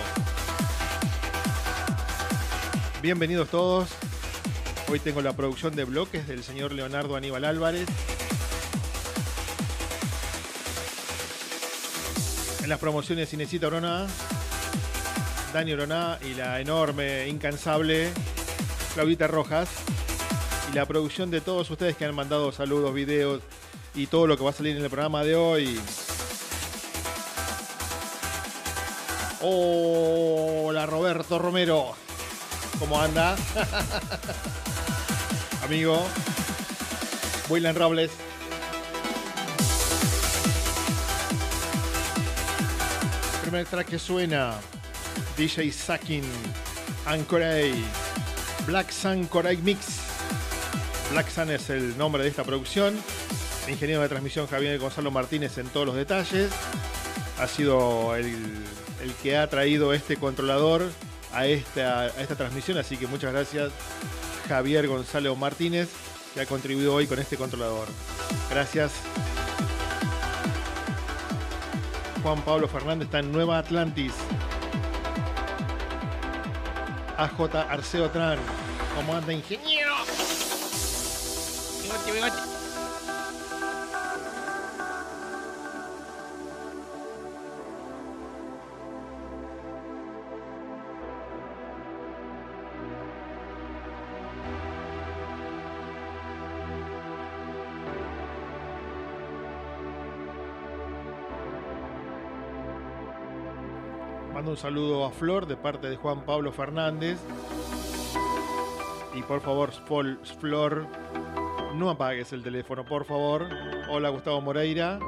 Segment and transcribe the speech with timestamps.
[3.02, 3.88] Bienvenidos todos.
[4.92, 7.88] Hoy tengo la producción de bloques del señor Leonardo Aníbal Álvarez.
[12.62, 14.06] En las promociones Cinecita Oroná,
[15.54, 18.10] Dani Oroná y la enorme, incansable
[18.96, 19.70] Claudita Rojas
[20.72, 23.42] y la producción de todos ustedes que han mandado saludos, videos
[23.96, 25.80] y todo lo que va a salir en el programa de hoy.
[29.42, 31.94] Hola Roberto Romero,
[32.78, 33.36] ¿cómo anda?
[35.64, 36.06] Amigo,
[37.50, 38.12] William Robles.
[43.42, 44.56] Primer track que suena,
[45.38, 46.24] DJ Sakin,
[47.06, 47.74] Anchoray,
[48.68, 49.99] Black Sun Coray Mix.
[51.12, 52.96] Black Sun es el nombre de esta producción.
[53.68, 56.52] Ingeniero de transmisión Javier Gonzalo Martínez en todos los detalles.
[57.40, 58.26] Ha sido el,
[59.02, 60.84] el que ha traído este controlador
[61.34, 63.72] a esta, a esta transmisión, así que muchas gracias
[64.48, 65.90] Javier Gonzalo Martínez
[66.34, 67.88] que ha contribuido hoy con este controlador.
[68.50, 68.92] Gracias.
[72.22, 74.14] Juan Pablo Fernández está en Nueva Atlantis.
[77.18, 78.38] AJ Arceo Tran.
[78.96, 79.79] ¿Cómo anda, ingeniero?
[104.34, 107.20] Mando un saludo a Flor de parte de Juan Pablo Fernández.
[109.14, 110.88] Y por favor, Flor,
[111.76, 113.48] no apagues el teléfono, por favor.
[113.90, 115.00] Hola, Gustavo Moreira.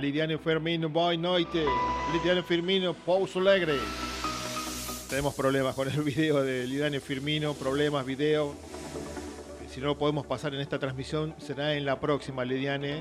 [0.00, 1.64] Lidiane Firmino, boy noite.
[2.12, 3.74] Lidiane Firmino, pauso alegre.
[5.08, 8.54] Tenemos problemas con el video de Lidiane Firmino, problemas, video.
[9.68, 13.00] Si no lo podemos pasar en esta transmisión, será en la próxima, Lidiane.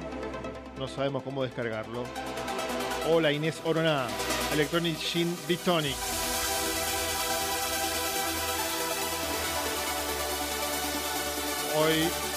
[0.77, 2.03] No sabemos cómo descargarlo.
[3.09, 4.07] Hola, Inés Oroná.
[4.53, 6.20] Electronic Shin Bitonic.
[11.73, 12.30] Hoy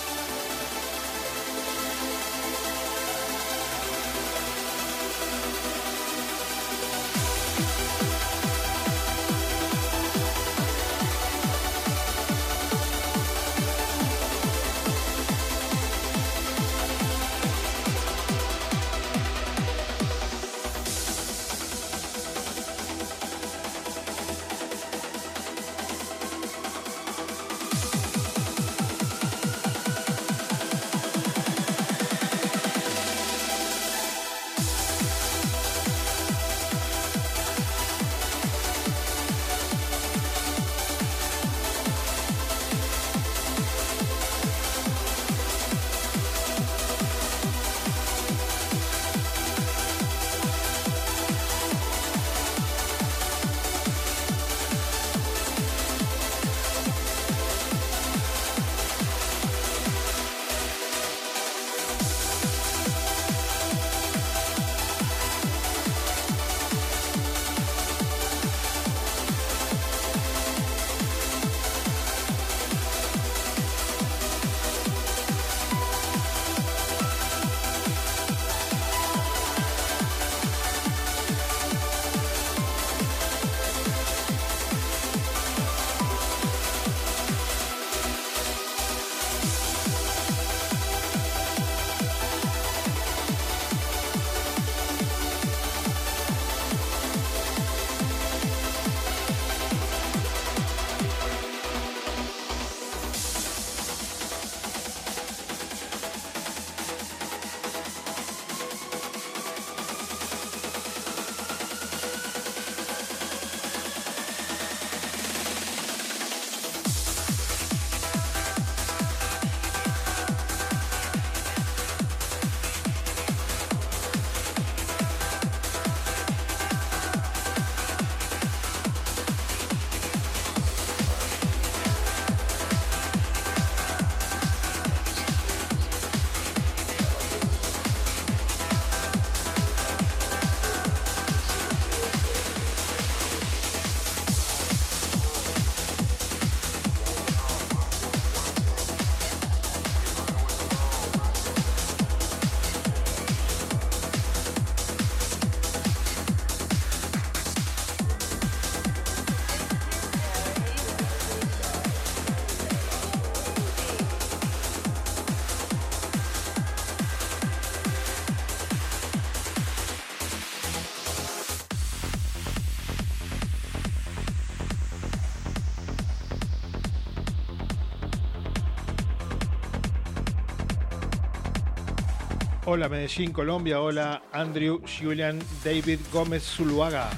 [182.75, 183.81] Hola Medellín, Colombia.
[183.81, 187.09] Hola Andrew Julian David Gómez Zuluaga.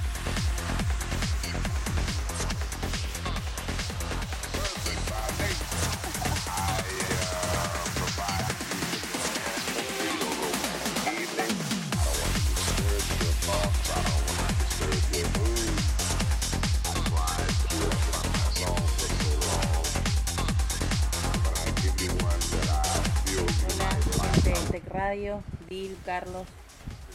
[25.17, 26.47] Radio, Bill, Carlos,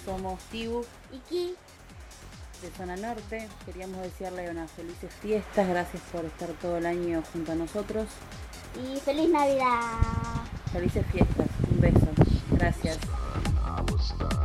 [0.03, 0.83] somos Tibu
[1.13, 1.53] Iki,
[2.63, 3.48] de Zona Norte.
[3.63, 8.07] Queríamos desearle unas felices fiestas, gracias por estar todo el año junto a nosotros.
[8.75, 9.81] y feliz Navidad.
[10.74, 12.07] Felices fiestas, un beso,
[12.57, 12.98] gracias.
[12.98, 14.42] I was stunned.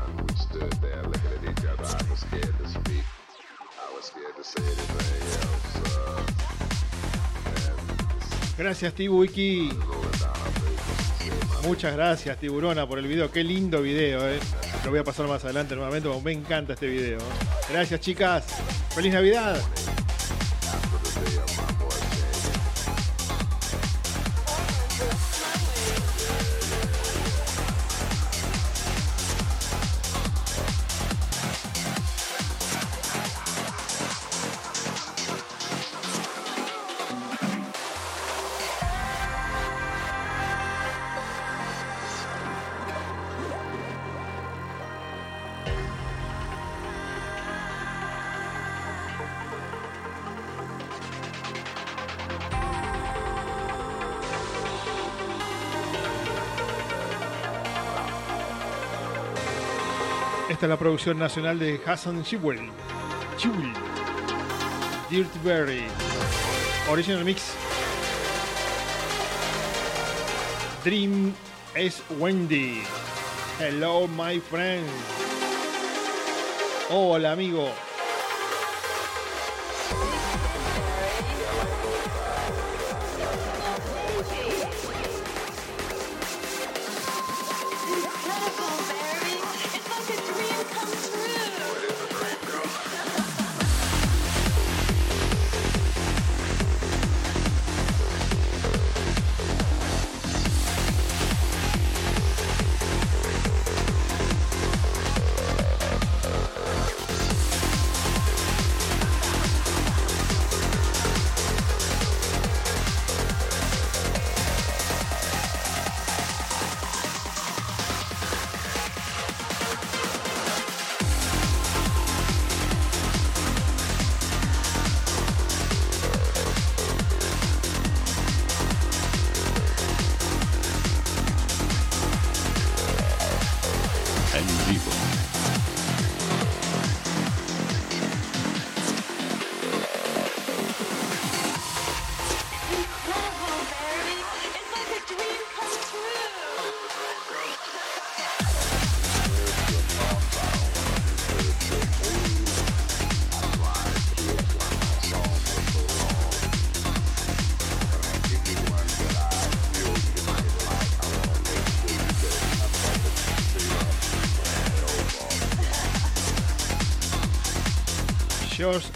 [11.66, 13.28] Muchas gracias Tiburona por el video.
[13.32, 14.38] Qué lindo video, eh.
[14.84, 17.18] Lo voy a pasar más adelante nuevamente, porque me encanta este video.
[17.68, 18.44] Gracias chicas.
[18.94, 19.58] Feliz Navidad.
[60.66, 62.58] Es la producción nacional de Hassan Chiwell.
[63.36, 63.72] Chiwell.
[65.08, 65.84] Dirtberry.
[66.90, 67.54] Original Mix.
[70.82, 71.32] Dream
[71.76, 72.82] es Wendy.
[73.60, 74.84] Hello, my friend.
[76.90, 77.70] Hola, amigo.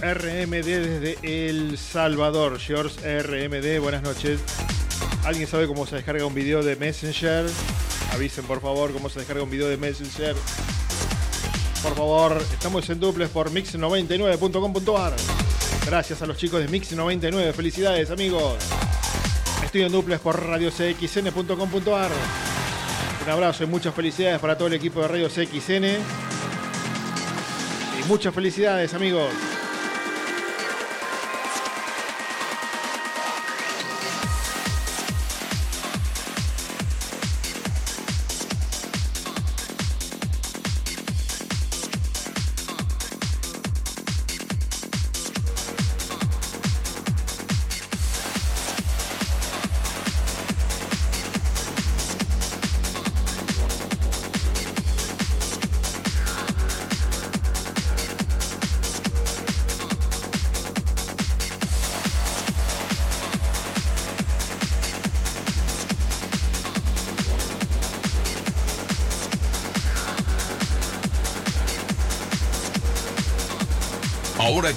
[0.01, 2.59] RMD desde El Salvador.
[2.59, 4.41] George RMD, buenas noches.
[5.25, 7.45] ¿Alguien sabe cómo se descarga un video de Messenger?
[8.13, 10.35] Avisen por favor cómo se descarga un video de Messenger.
[11.83, 15.13] Por favor, estamos en duples por mix99.com.ar.
[15.85, 17.53] Gracias a los chicos de Mix99.
[17.53, 18.55] Felicidades, amigos.
[19.63, 22.11] Estoy en duples por radiocxn.com.ar.
[23.23, 25.85] Un abrazo y muchas felicidades para todo el equipo de Radio CXN.
[28.01, 29.31] Y muchas felicidades, amigos.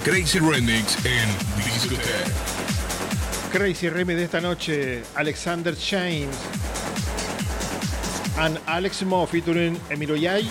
[0.03, 1.29] Crazy Remix en
[1.63, 2.31] Discoteque.
[3.51, 6.35] Crazy Remy de esta noche, Alexander James.
[8.37, 10.49] and Alex Mo featuring Emilio Yay.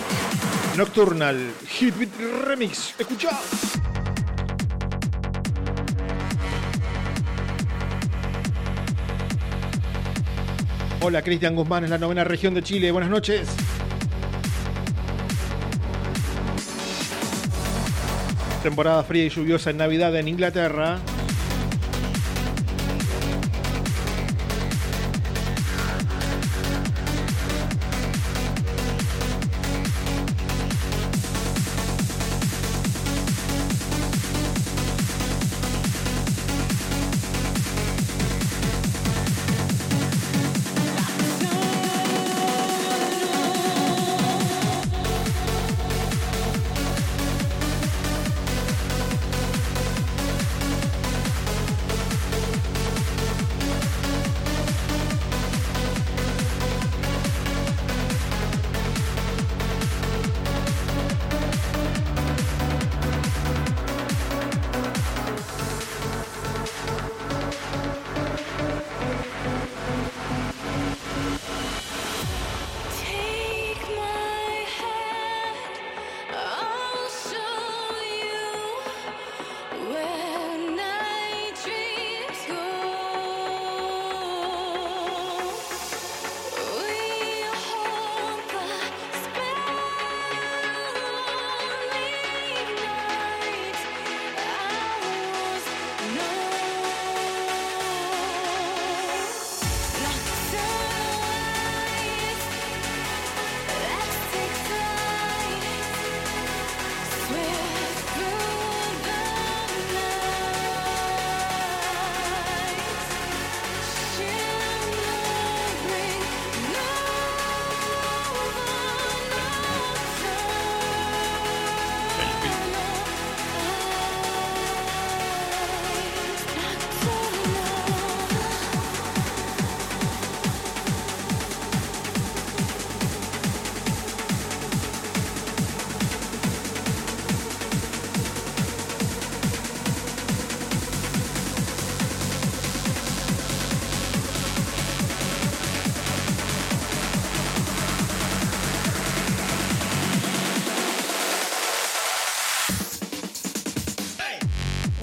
[0.77, 2.09] Nocturnal Hit Beat
[2.47, 2.95] Remix.
[2.97, 3.39] Escucha.
[11.01, 12.91] Hola, Cristian Guzmán, es la novena región de Chile.
[12.91, 13.49] Buenas noches.
[18.63, 21.01] Temporada fría y lluviosa en Navidad en Inglaterra.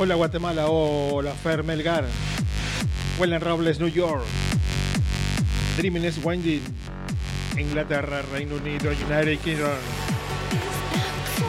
[0.02, 2.06] Hola Guatemala, hola Fer Melgar.
[3.18, 4.24] Wellen Robles, New York.
[5.76, 6.62] Dreaming is Winding,
[7.58, 9.76] Inglaterra, Reino Unido, United Kingdom.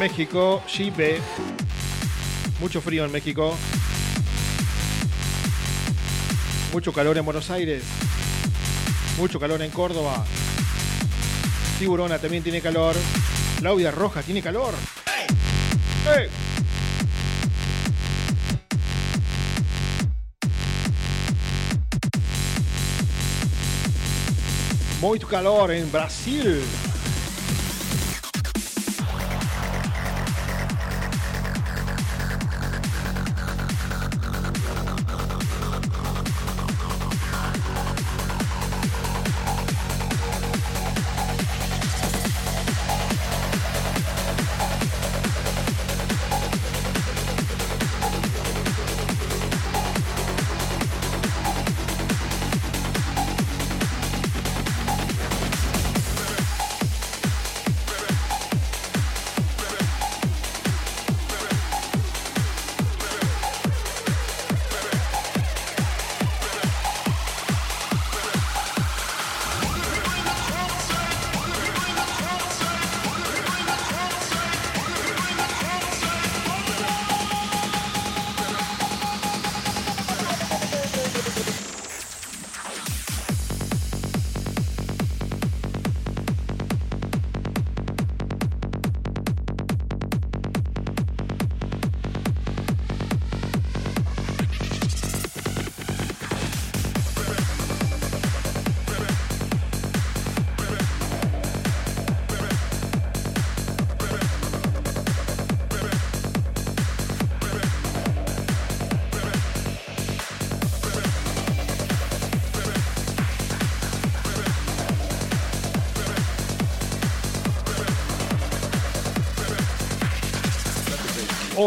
[0.02, 1.22] México, Chipe.
[2.60, 3.56] Mucho frío en México.
[6.74, 7.86] Mucho calor en Buenos Aires.
[9.18, 10.26] Mucho calor en Córdoba.
[11.80, 12.98] Tiburona también tiene calor.
[13.60, 14.74] Claudia Roja tiene calor.
[25.02, 26.62] Muito calor em Brasil.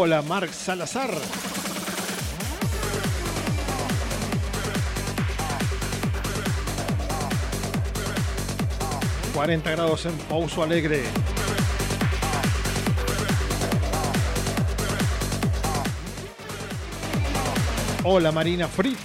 [0.07, 1.11] Hola, Mark Salazar.
[9.33, 11.05] 40 grados en Pouso Alegre.
[18.05, 18.99] Hola Marina Free.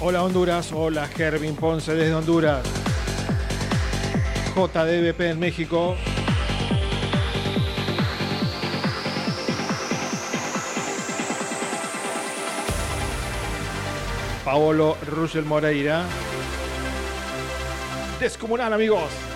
[0.00, 2.64] Hola Honduras, hola Gervin Ponce desde Honduras.
[4.54, 5.96] JDBP en México.
[14.44, 16.04] Paolo Russell Moreira.
[18.20, 19.27] Descomunal amigos.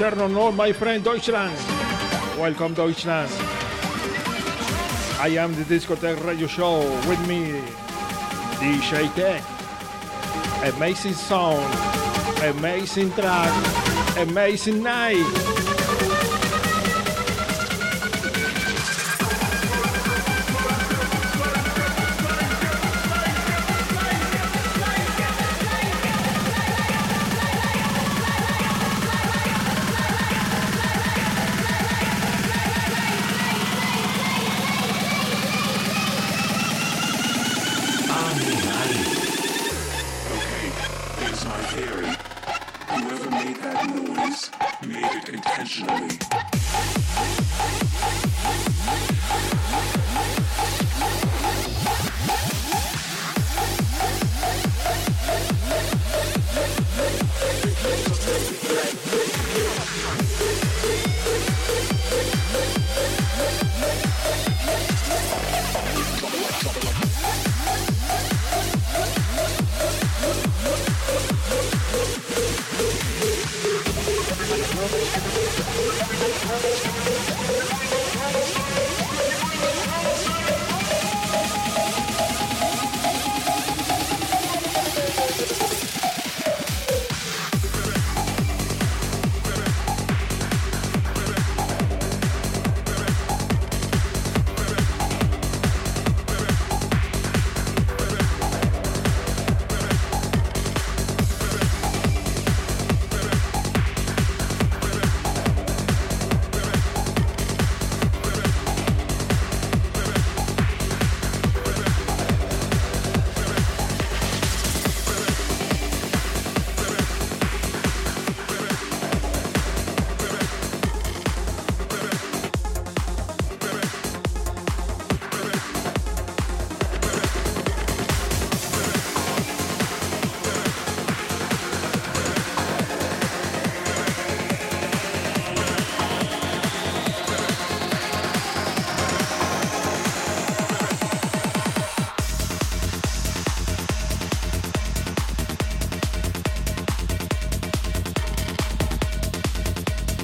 [0.00, 1.54] Shernon Roll, my friend Deutschland.
[2.38, 3.30] Welcome, Deutschland.
[5.20, 7.60] I am the Discotheque Radio Show with me,
[8.56, 9.44] DJ Tech.
[10.74, 11.74] Amazing sound,
[12.42, 15.59] amazing track, amazing night.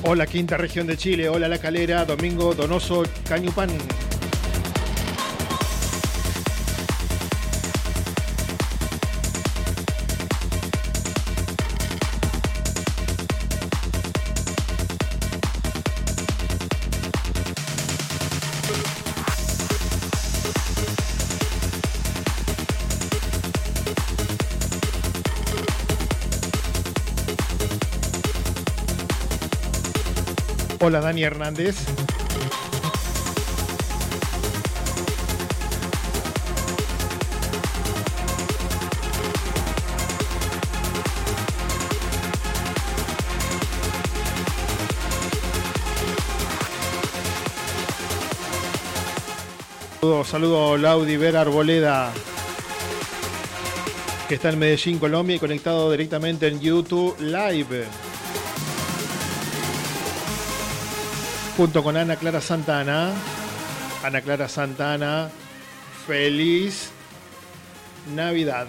[0.09, 3.71] Hola quinta región de Chile, hola La Calera, Domingo Donoso Cañupán.
[30.87, 31.75] Hola Dani Hernández.
[50.01, 52.12] Saludo, saludo Laudi Ver Arboleda,
[54.29, 58.06] que está en Medellín, Colombia y conectado directamente en YouTube Live.
[61.57, 63.12] Junto con Ana Clara Santana.
[64.05, 65.31] Ana Clara Santana,
[66.07, 66.90] feliz
[68.14, 68.66] Navidad.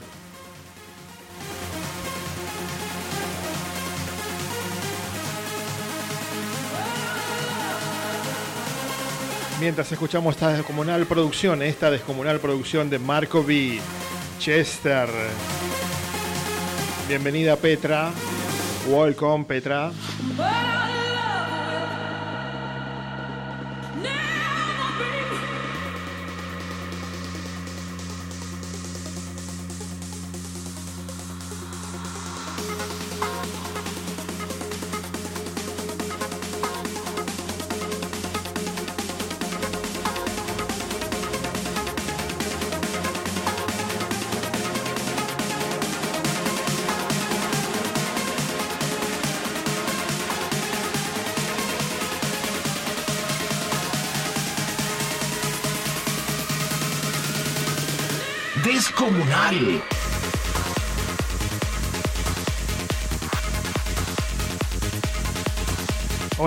[9.60, 13.80] Mientras escuchamos esta descomunal producción, esta descomunal producción de Marco B.
[14.40, 15.10] Chester.
[17.08, 18.12] Bienvenida Petra.
[18.88, 19.92] Welcome Petra.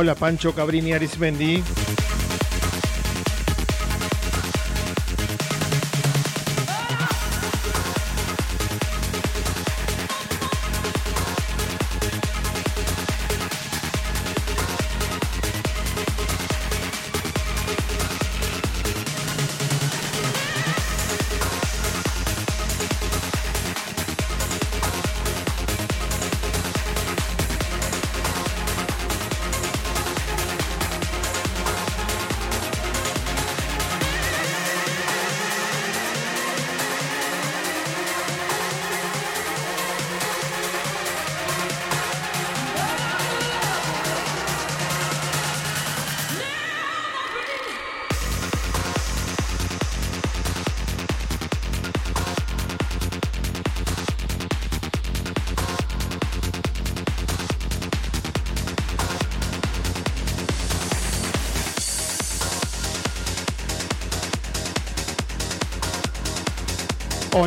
[0.01, 1.63] Hola Pancho Cabrini Arismendi.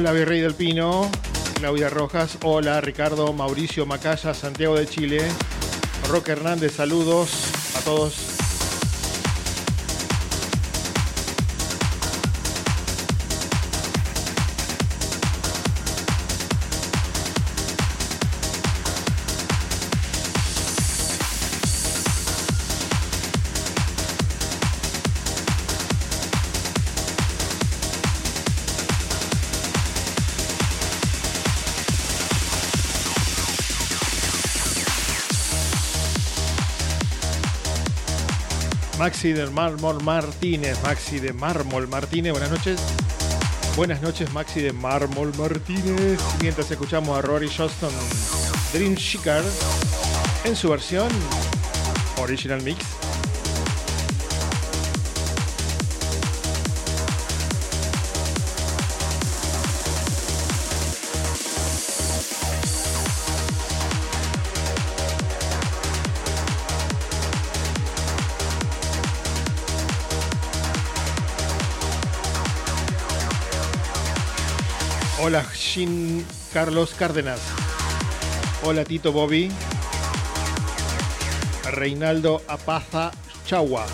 [0.04, 1.10] Hola Virrey del Pino,
[1.56, 5.22] Claudia Rojas, hola Ricardo, Mauricio Macaya, Santiago de Chile,
[6.10, 7.32] Roque Hernández, saludos
[7.78, 8.43] a todos.
[39.04, 42.80] Maxi de Mármol Martínez, Maxi de Mármol Martínez, buenas noches.
[43.76, 46.22] Buenas noches, Maxi de Mármol Martínez.
[46.40, 47.92] Mientras escuchamos a Rory Johnston,
[48.72, 49.44] Dream Shikar,
[50.46, 51.10] en su versión
[52.18, 52.93] Original Mix.
[75.74, 77.40] Jean Carlos Cárdenas.
[78.64, 79.50] Hola, Tito Bobby.
[81.72, 83.12] Reinaldo Apaza
[83.48, 83.88] Chagua.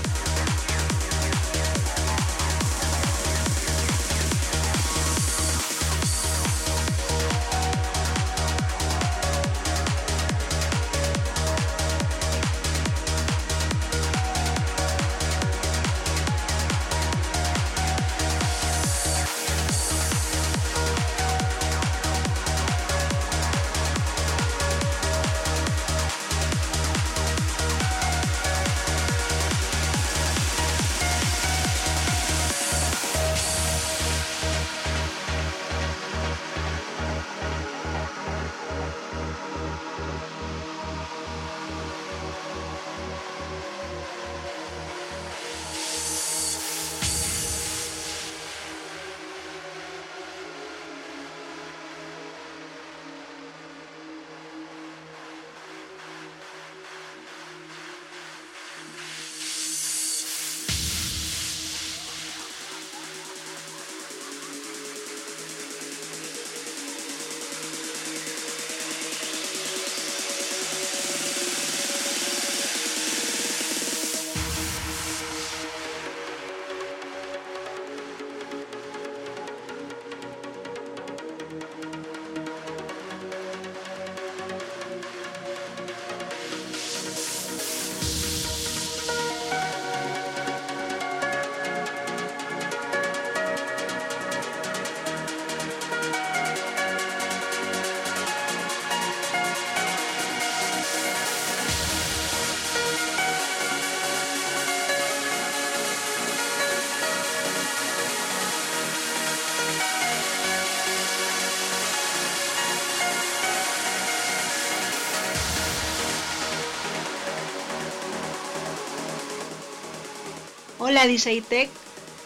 [120.99, 121.69] Hola DJ Tech,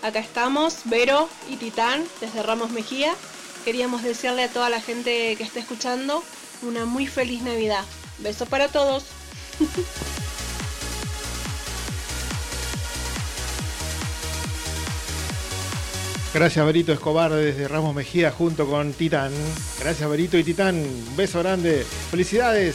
[0.02, 3.14] acá estamos, Vero y Titán desde Ramos Mejía.
[3.66, 6.24] Queríamos desearle a toda la gente que está escuchando
[6.64, 7.86] una muy feliz Navidad.
[8.18, 9.06] Beso para todos.
[16.34, 19.32] Gracias, Berito Escobar, desde Ramos Mejía, junto con Titán.
[19.82, 20.78] Gracias, Berito y Titán.
[20.78, 21.86] Un beso grande.
[22.10, 22.74] Felicidades.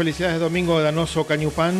[0.00, 1.78] Felicidades, Domingo Danoso Cañupán.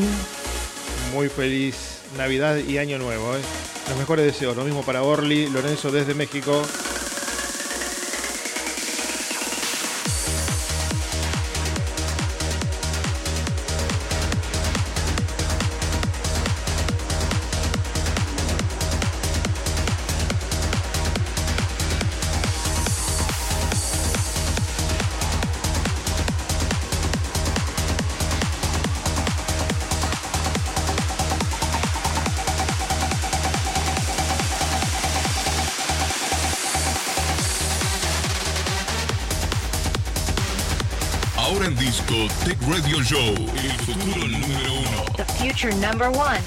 [1.15, 3.35] Muy feliz Navidad y Año Nuevo.
[3.35, 3.41] ¿eh?
[3.89, 4.55] Los mejores deseos.
[4.55, 6.63] Lo mismo para Orly, Lorenzo desde México.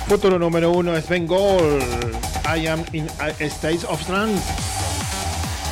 [0.07, 1.79] Futuro número uno es Bengal.
[2.45, 4.43] I am in a States of Trance.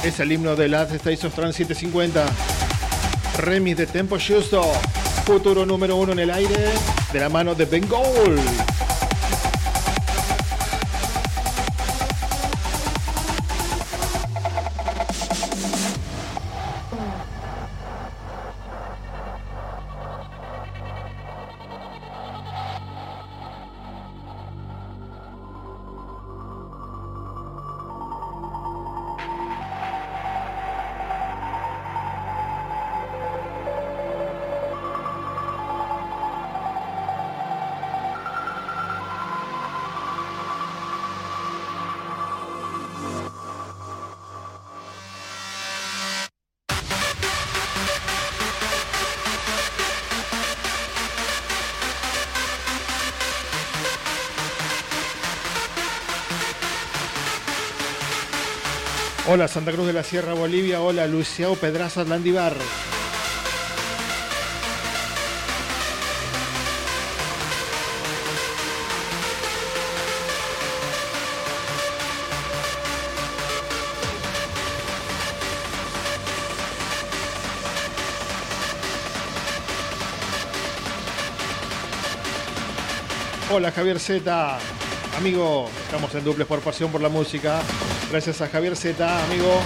[0.04, 2.26] Es el himno de Last States of Trance 750.
[3.38, 4.64] Remix de Tempo Justo.
[5.26, 6.72] Futuro número uno en el aire.
[7.14, 8.40] De la mano de Bengal.
[59.34, 62.54] Hola Santa Cruz de la Sierra Bolivia, hola Luciao Pedraza Landivar.
[83.50, 84.60] Hola Javier Z,
[85.18, 87.62] amigo, estamos en duples por pasión por la música.
[88.10, 89.62] Gracias a Javier Z, amigo.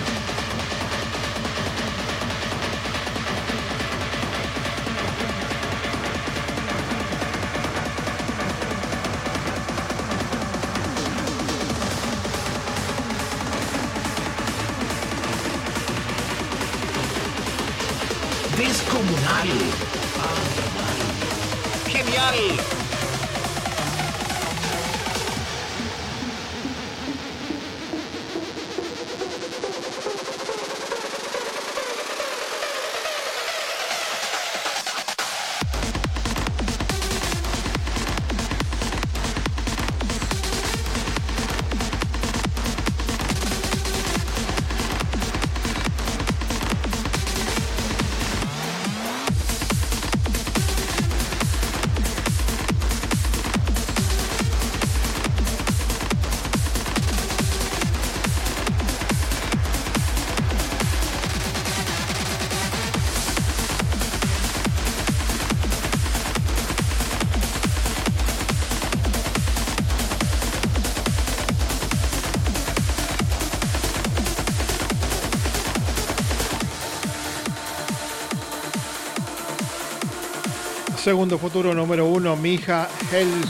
[81.06, 82.90] Segundo futuro número uno, Mija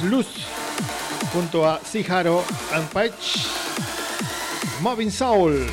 [0.03, 0.27] Luz
[1.31, 3.47] junto a Siharo and Patch,
[4.81, 5.65] Moving Soul.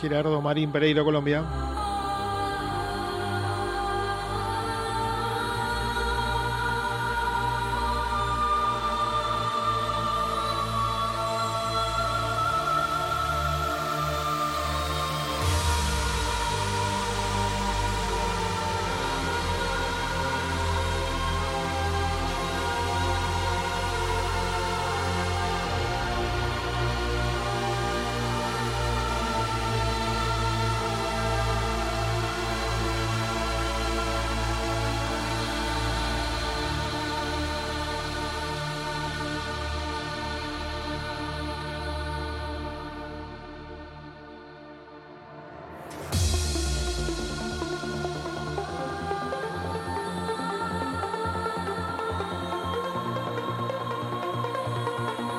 [0.00, 1.67] Girardo Marín Pereira, Colombia.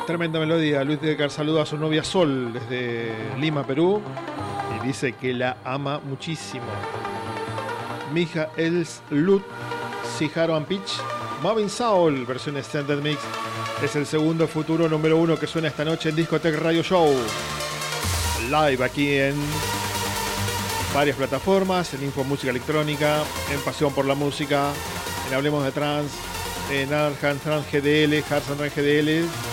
[0.09, 0.83] Tremenda melodía.
[0.83, 4.01] Luis de saluda a su novia Sol desde Lima, Perú.
[4.75, 6.65] Y dice que la ama muchísimo.
[8.11, 9.43] Mija Els Lut,
[10.17, 10.93] Siharo and Pitch,
[11.43, 13.19] Marvin Saul, versión Extended Mix.
[13.83, 17.13] Es el segundo futuro número uno que suena esta noche en Discotech Radio Show.
[18.49, 19.35] Live aquí en
[20.91, 23.17] varias plataformas, en Info Música Electrónica,
[23.53, 24.71] en Pasión por la Música,
[25.27, 26.11] en Hablemos de Trans,
[26.71, 29.48] en Arjan Trans GDL, Harsan Trans GDL.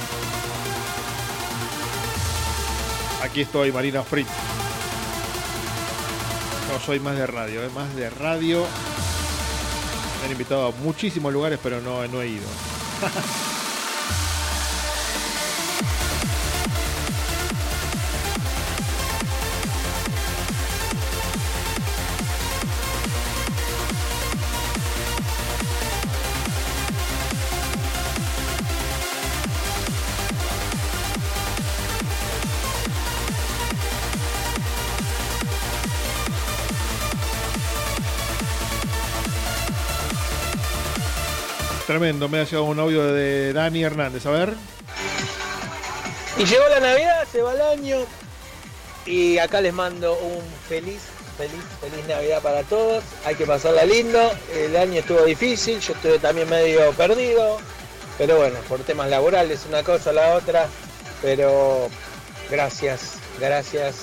[3.26, 4.28] Aquí estoy, Marina Fritz.
[6.72, 8.64] No soy más de radio, es más de radio.
[10.20, 12.46] Me han invitado a muchísimos lugares, pero no, no he ido.
[41.96, 44.52] Tremendo, me ha llegado un audio de Dani Hernández, a ver.
[46.36, 47.96] Y llegó la Navidad, se va el año.
[49.06, 51.00] Y acá les mando un feliz,
[51.38, 53.02] feliz, feliz Navidad para todos.
[53.24, 54.30] Hay que pasarla lindo.
[54.54, 57.56] El año estuvo difícil, yo estuve también medio perdido.
[58.18, 60.66] Pero bueno, por temas laborales, una cosa, la otra.
[61.22, 61.88] Pero
[62.50, 63.94] gracias, gracias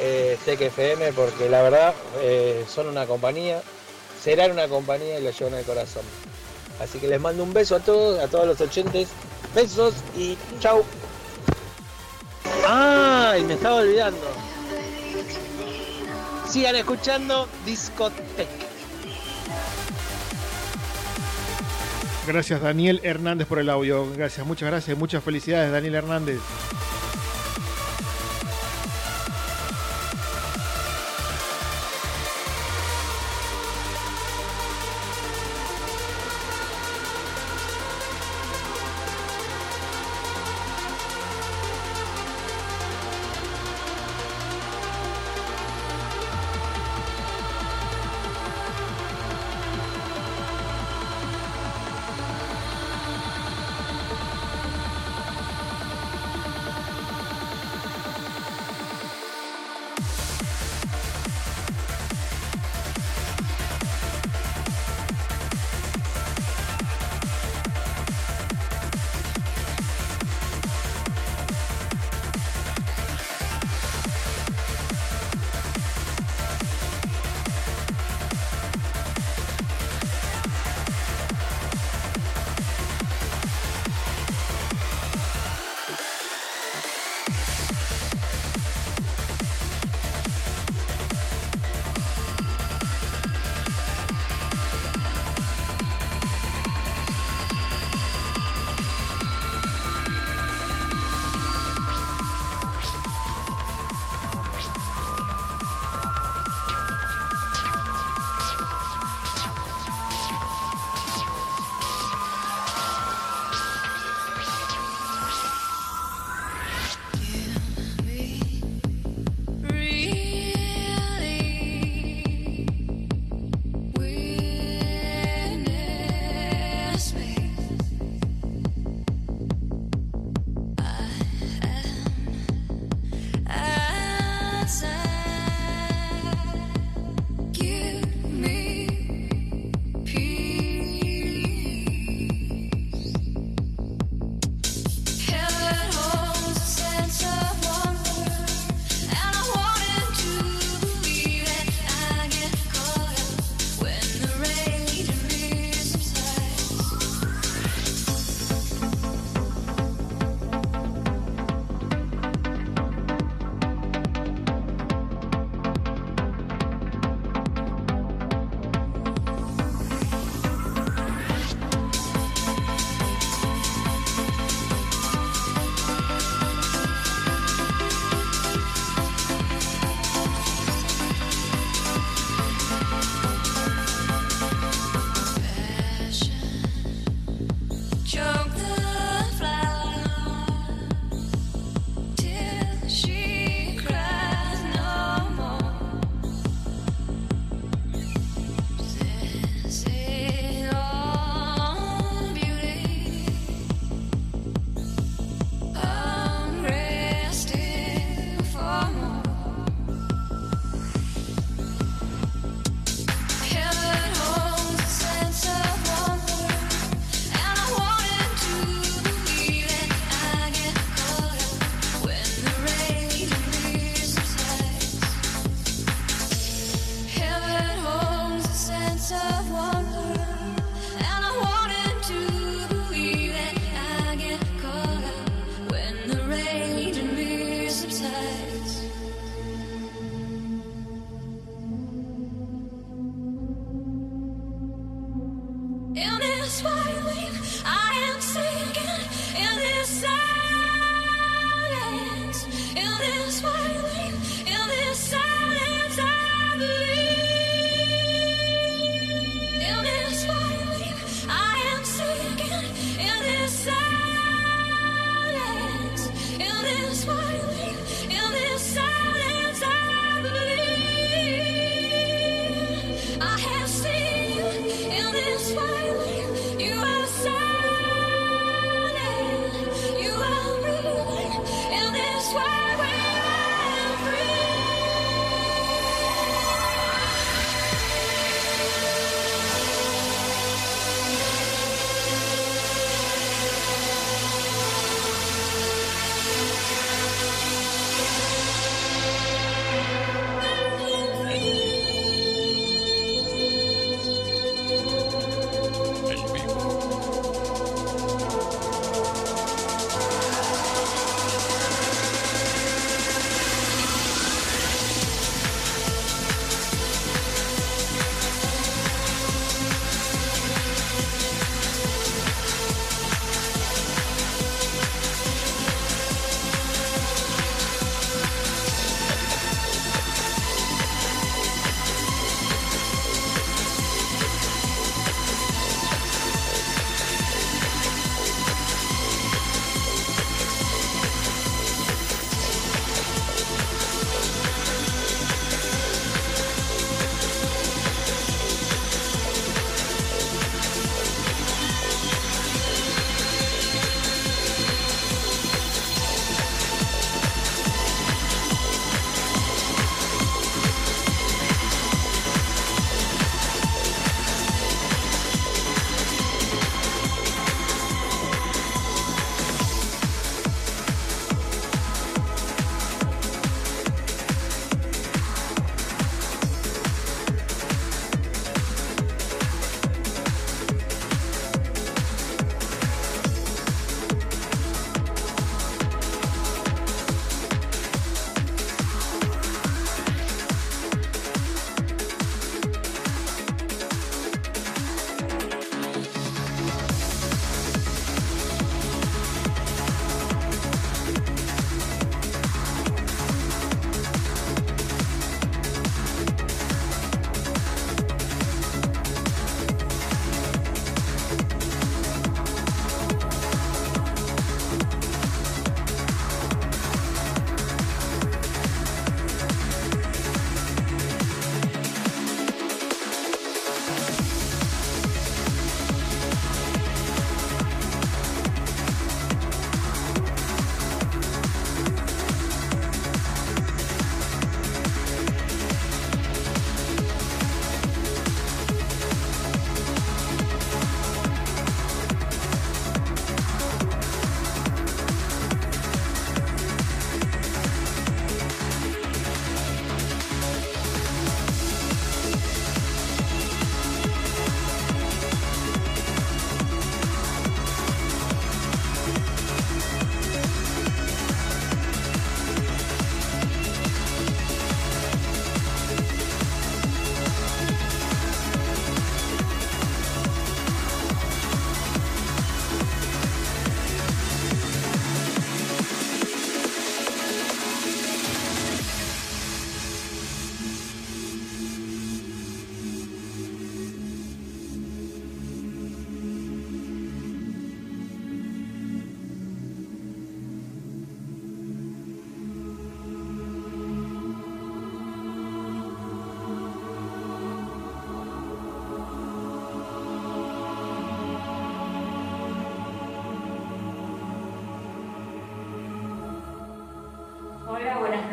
[0.00, 3.60] eh, FM, porque la verdad eh, son una compañía,
[4.24, 6.04] serán una compañía y lo llevo en el corazón.
[6.80, 9.08] Así que les mando un beso a todos, a todos los ochentes.
[9.54, 10.84] Besos y chau.
[12.66, 13.42] ¡Ay!
[13.44, 14.26] Me estaba olvidando.
[16.48, 18.48] Sigan escuchando Discotech.
[22.26, 24.10] Gracias Daniel Hernández por el audio.
[24.16, 24.98] Gracias, muchas gracias.
[24.98, 26.40] Muchas felicidades Daniel Hernández.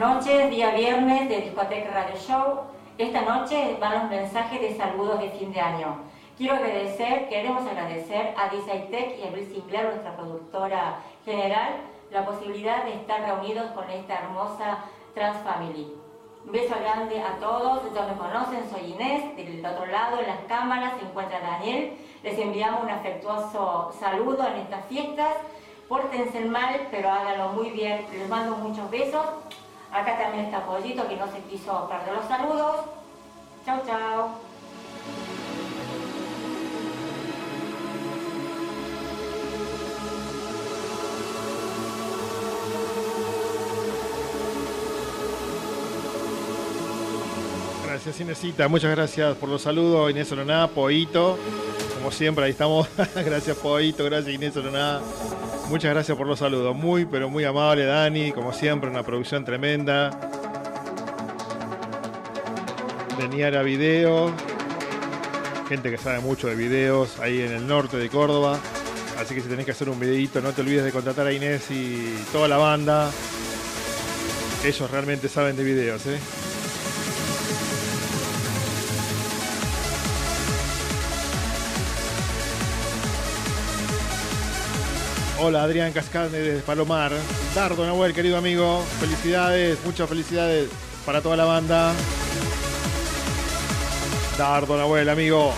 [0.03, 0.49] Noches.
[0.49, 2.59] Día viernes de Discoteca Radio Show.
[2.97, 5.95] Esta noche van los mensajes de saludos de fin de año.
[6.37, 11.75] Quiero agradecer, queremos agradecer a Tech y a Luis Sinclair, nuestra productora general,
[12.11, 14.79] la posibilidad de estar reunidos con esta hermosa
[15.15, 15.93] Trans Family.
[16.45, 20.39] Un beso grande a todos, ellos me conocen, soy Inés, del otro lado en las
[20.49, 21.93] cámaras se encuentra Daniel.
[22.23, 25.33] Les enviamos un afectuoso saludo en estas fiestas.
[25.87, 28.05] Pórtense mal, pero háganlo muy bien.
[28.11, 29.25] Les mando muchos besos.
[29.93, 32.85] Acá también está Pollito que no se quiso perder los saludos.
[33.63, 34.29] Chau, chau.
[47.85, 51.37] Gracias Inesita, muchas gracias por los saludos, Inés Oloná, Poito,
[51.95, 54.99] como siempre, ahí estamos, gracias Poito, gracias Inés Oloná.
[55.69, 60.11] Muchas gracias por los saludos, muy pero muy amable Dani, como siempre, una producción tremenda.
[63.17, 64.31] De Niara Video,
[65.69, 68.59] gente que sabe mucho de videos ahí en el norte de Córdoba.
[69.19, 71.69] Así que si tenés que hacer un videito, no te olvides de contratar a Inés
[71.71, 73.11] y toda la banda.
[74.65, 76.19] Ellos realmente saben de videos, ¿eh?
[85.45, 87.11] Hola Adrián Cascade desde Palomar.
[87.53, 88.81] Dardo Nahuel, querido amigo.
[89.01, 90.69] Felicidades, muchas felicidades
[91.05, 91.91] para toda la banda.
[94.37, 95.53] Dardo Nahuel, amigo.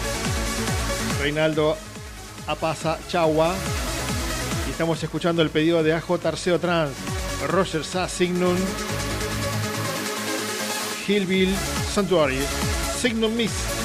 [1.22, 1.78] Reinaldo
[2.48, 3.54] Apaza Chagua.
[4.68, 6.96] Y estamos escuchando el pedido de AJ Arceo Trans.
[7.48, 8.58] Roger Sa Signum.
[11.08, 11.56] Hillville
[11.94, 12.40] Sanctuary.
[13.00, 13.85] Signum Miss.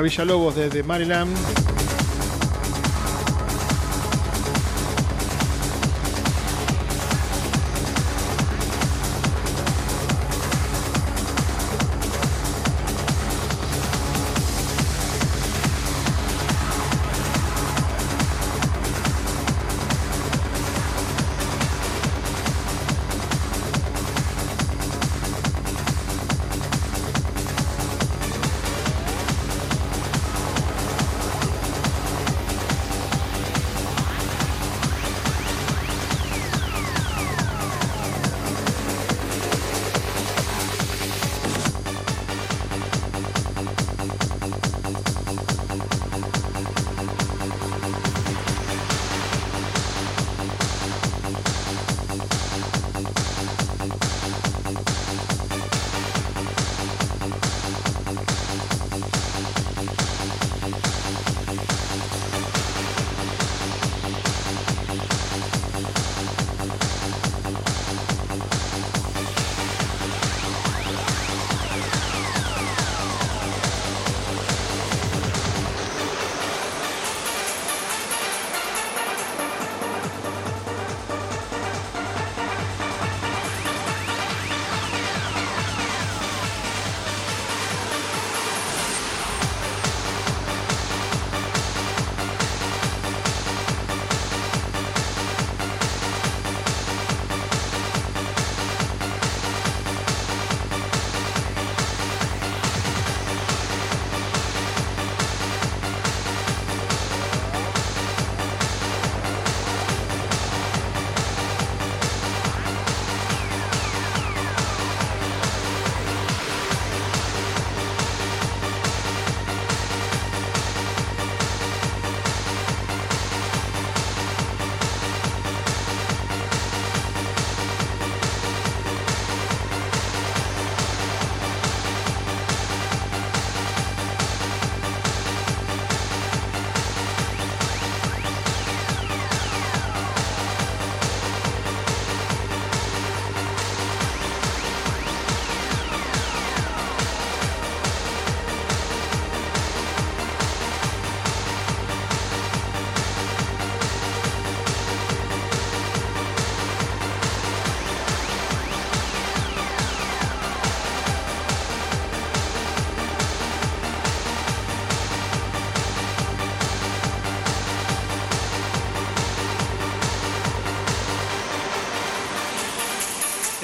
[0.00, 1.36] Villalobos desde Maryland.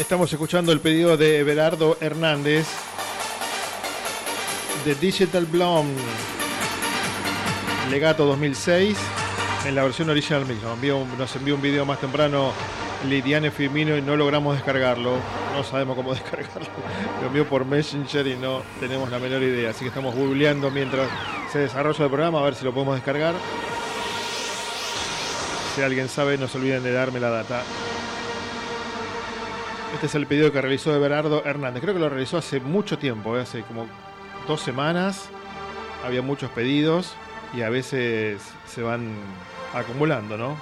[0.06, 2.64] Estamos escuchando el pedido de Everardo Hernández
[4.84, 6.00] de Digital Blonde
[7.90, 8.96] Legato 2006
[9.66, 12.52] en la versión original un- nos envió un video más temprano
[13.08, 15.16] Lidiane Firmino y no logramos descargarlo.
[15.56, 16.68] No sabemos cómo descargarlo.
[17.20, 19.70] Lo envió por Messenger y no tenemos la menor idea.
[19.70, 21.08] Así que estamos googleando mientras
[21.52, 23.34] se desarrolla el programa a ver si lo podemos descargar.
[25.74, 27.62] Si alguien sabe, no se olviden de darme la data.
[29.96, 31.80] Este es el pedido que realizó Everardo Hernández.
[31.80, 33.40] Creo que lo realizó hace mucho tiempo, ¿eh?
[33.40, 33.86] hace como
[34.46, 35.30] dos semanas.
[36.04, 37.14] Había muchos pedidos
[37.54, 39.14] y a veces se van
[39.72, 40.58] acumulando, ¿no?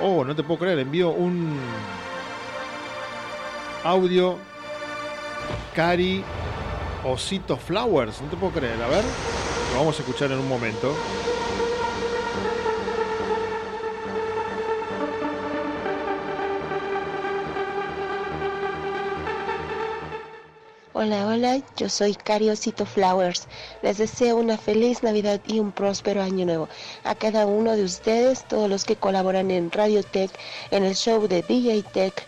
[0.00, 1.54] Oh, no te puedo creer, envío un
[3.84, 4.38] audio
[5.76, 6.24] Cari
[7.04, 8.22] Osito Flowers.
[8.22, 9.04] No te puedo creer, a ver.
[9.74, 10.96] Lo vamos a escuchar en un momento.
[21.04, 23.46] Hola, hola, yo soy Cariosito Flowers.
[23.82, 26.66] Les deseo una feliz Navidad y un próspero año nuevo.
[27.04, 30.30] A cada uno de ustedes, todos los que colaboran en Radio Tech,
[30.70, 32.26] en el show de DJ Tech.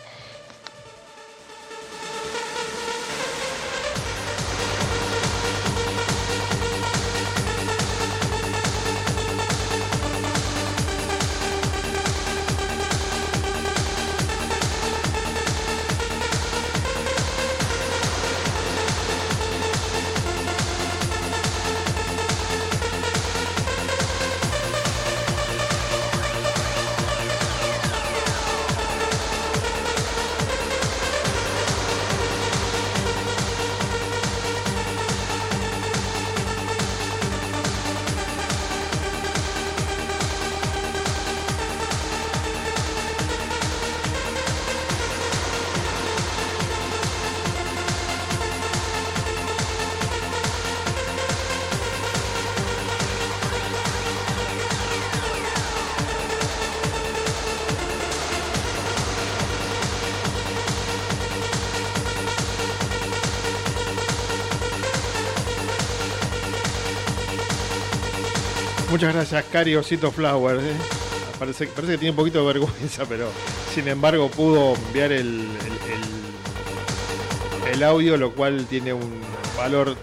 [68.97, 70.63] Muchas gracias, Cari Osito Flowers.
[70.63, 70.73] ¿eh?
[71.37, 73.29] Parece, que tiene un poquito de vergüenza, pero
[73.75, 75.47] sin embargo pudo enviar el-
[77.71, 79.21] el audio, lo cual tiene un
[79.55, 79.95] valor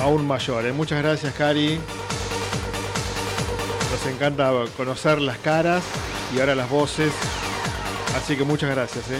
[0.00, 0.64] aún mayor.
[0.66, 0.72] ¿eh?
[0.72, 1.80] Muchas gracias, Cari.
[3.90, 5.82] Nos encanta conocer las caras
[6.32, 7.10] y ahora las voces.
[8.16, 9.04] Así que muchas gracias.
[9.10, 9.18] ¿eh?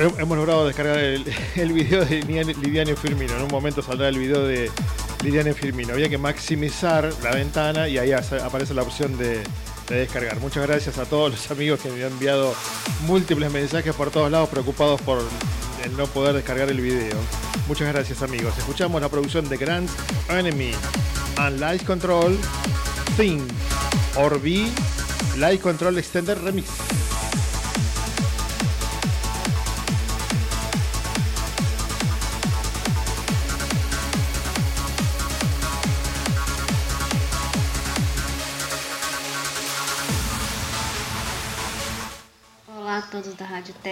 [0.00, 1.26] Hemos logrado descargar el,
[1.56, 3.36] el video de Lidiane Firmino.
[3.36, 4.70] En un momento saldrá el video de
[5.22, 5.92] Lidiane Firmino.
[5.92, 9.42] Había que maximizar la ventana y ahí aparece la opción de,
[9.90, 10.40] de descargar.
[10.40, 12.54] Muchas gracias a todos los amigos que me han enviado
[13.06, 15.22] múltiples mensajes por todos lados preocupados por
[15.84, 17.18] el no poder descargar el video.
[17.68, 18.56] Muchas gracias amigos.
[18.56, 19.88] Escuchamos la producción de Grand
[20.30, 20.72] Enemy
[21.36, 22.38] and Light Control
[23.18, 23.46] Thing
[24.16, 24.66] or B
[25.36, 26.99] Light Control Extender Remix.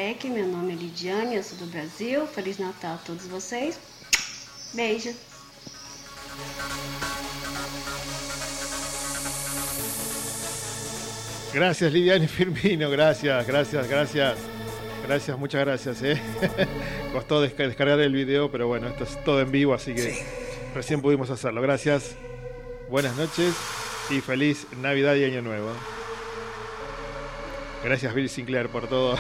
[0.08, 2.26] Tech, meu nome é Lidiane, eu sou do Brasil.
[2.26, 3.78] Feliz Natal a todos vocês.
[4.72, 5.14] Beijo.
[11.52, 14.38] Gracias Lidiane Firmino, gracias, gracias, gracias.
[15.06, 16.02] Gracias, muchas gracias.
[16.02, 16.20] ¿eh?
[17.12, 20.24] Costó desca- descargar el video, pero bueno, esto es todo en vivo, así que
[20.74, 21.60] recién pudimos hacerlo.
[21.60, 22.16] Gracias,
[22.88, 23.54] buenas noches
[24.08, 25.70] y feliz Navidad y Año Nuevo.
[27.84, 29.18] Gracias Bill Sinclair por todo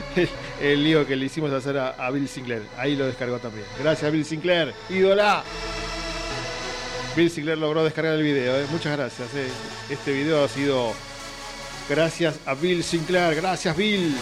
[0.60, 2.62] el, lío que le hicimos hacer a, a Bill Sinclair.
[2.76, 3.66] Ahí lo descargó también.
[3.78, 5.44] Gracias Bill Sinclair, ídola.
[7.16, 8.56] Bill Sinclair logró descargar el video.
[8.56, 8.66] ¿eh?
[8.70, 9.34] Muchas gracias.
[9.34, 9.48] ¿eh?
[9.90, 10.92] Este video ha sido
[11.88, 13.34] gracias a Bill Sinclair.
[13.34, 14.14] Gracias Bill.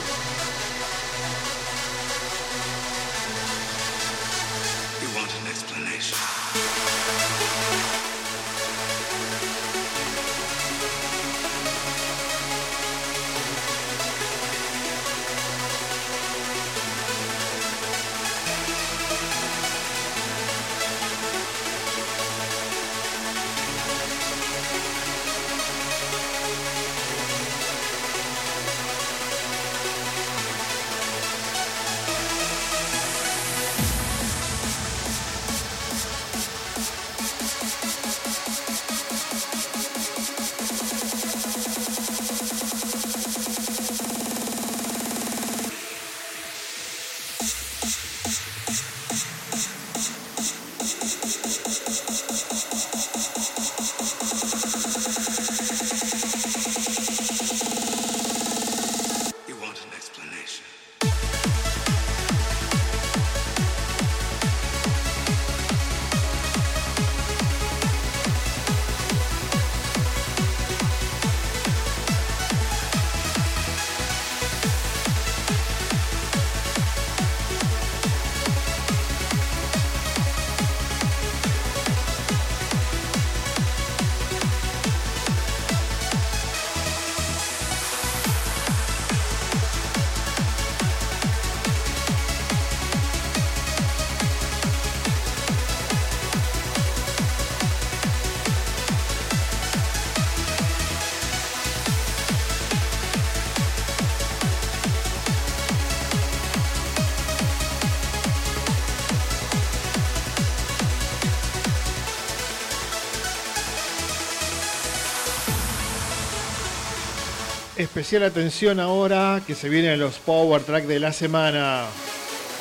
[117.81, 121.87] Especial atención ahora que se vienen los Power Track de la semana.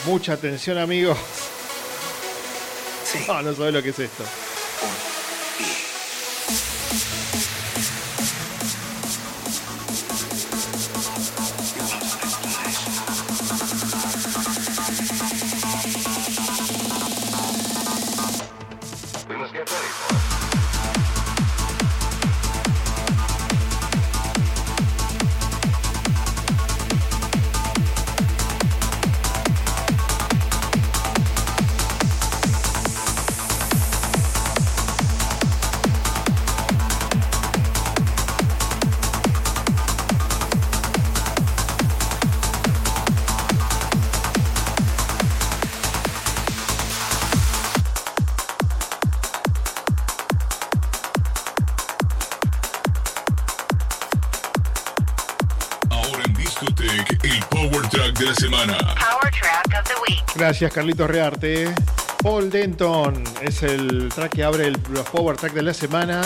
[0.05, 1.17] Mucha atención amigos.
[3.27, 4.23] Ah, no sabes lo que es esto.
[60.39, 61.67] Gracias Carlitos Rearte.
[62.23, 66.21] Paul Denton es el track que abre el- los Power Track de la semana.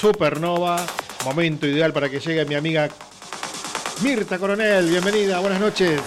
[0.00, 0.86] Supernova.
[1.24, 2.88] Momento ideal para que llegue mi amiga
[4.02, 4.88] Mirta Coronel.
[4.88, 6.00] Bienvenida, buenas noches.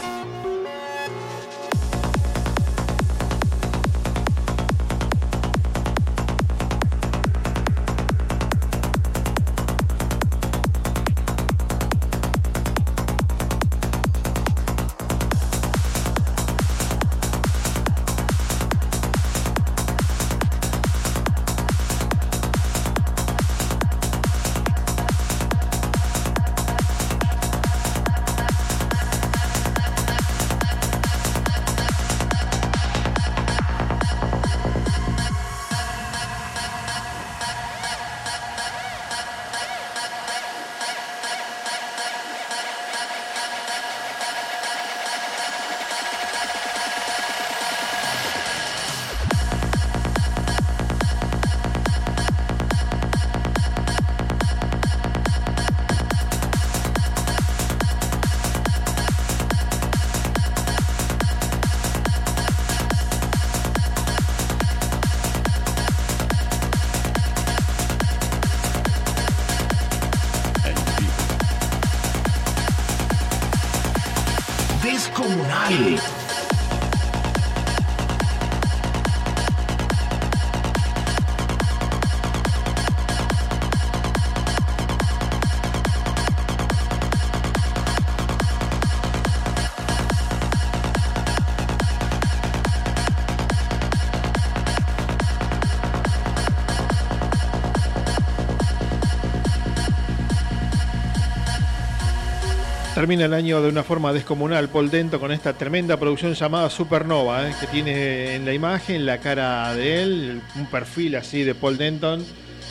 [103.09, 107.49] Termina el año de una forma descomunal Paul Denton con esta tremenda producción llamada Supernova,
[107.49, 107.55] ¿eh?
[107.59, 112.23] que tiene en la imagen la cara de él, un perfil así de Paul Denton.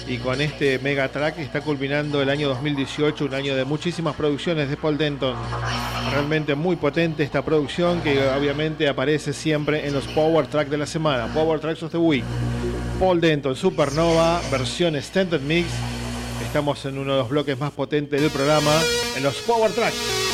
[0.07, 4.70] Y con este mega track está culminando el año 2018, un año de muchísimas producciones
[4.70, 5.34] de Paul Denton.
[6.12, 10.86] Realmente muy potente esta producción que obviamente aparece siempre en los Power Track de la
[10.86, 12.22] semana, Power Tracks of the Week.
[13.01, 15.66] Paul Denton Supernova, versión Extended Mix.
[16.47, 18.80] Estamos en uno de los bloques más potentes del programa,
[19.16, 20.28] en los Power Tracks.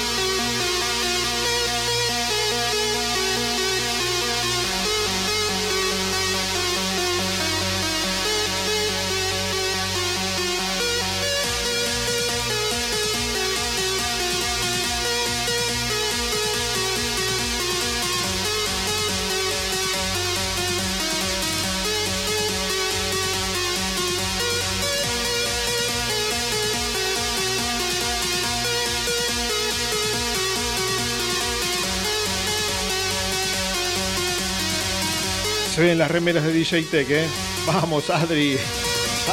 [35.75, 37.27] Se ven las remeras de DJ Tech, ¿eh?
[37.67, 38.57] Vamos, Adri.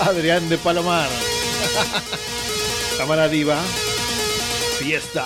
[0.01, 1.07] Adrián de Palomar.
[2.97, 3.59] Cámara Diva.
[4.79, 5.23] Fiesta.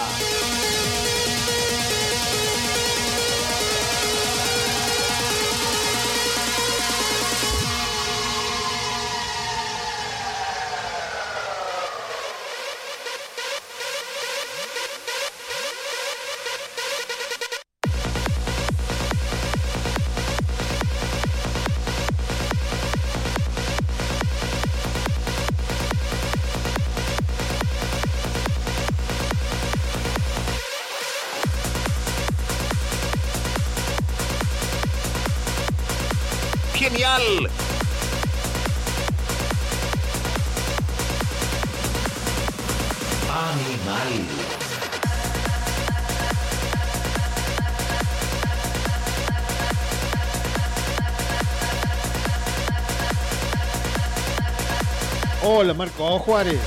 [56.26, 56.59] Juárez.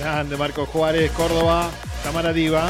[0.00, 1.70] Grande, Marco Juárez, Córdoba,
[2.02, 2.68] Cámara Diva.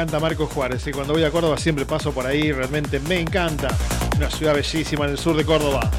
[0.00, 0.86] Encanta Marco Juárez.
[0.86, 2.52] Y cuando voy a Córdoba siempre paso por ahí.
[2.52, 3.68] Realmente me encanta.
[4.16, 5.90] Una ciudad bellísima en el sur de Córdoba.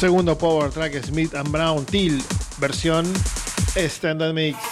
[0.00, 2.22] Segundo Power Track Smith and Brown Till
[2.58, 3.04] versión
[3.76, 4.69] Standard Mix.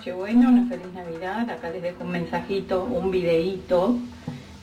[0.00, 1.50] Nochebuena, una feliz Navidad.
[1.50, 3.98] Acá les dejo un mensajito, un videíto,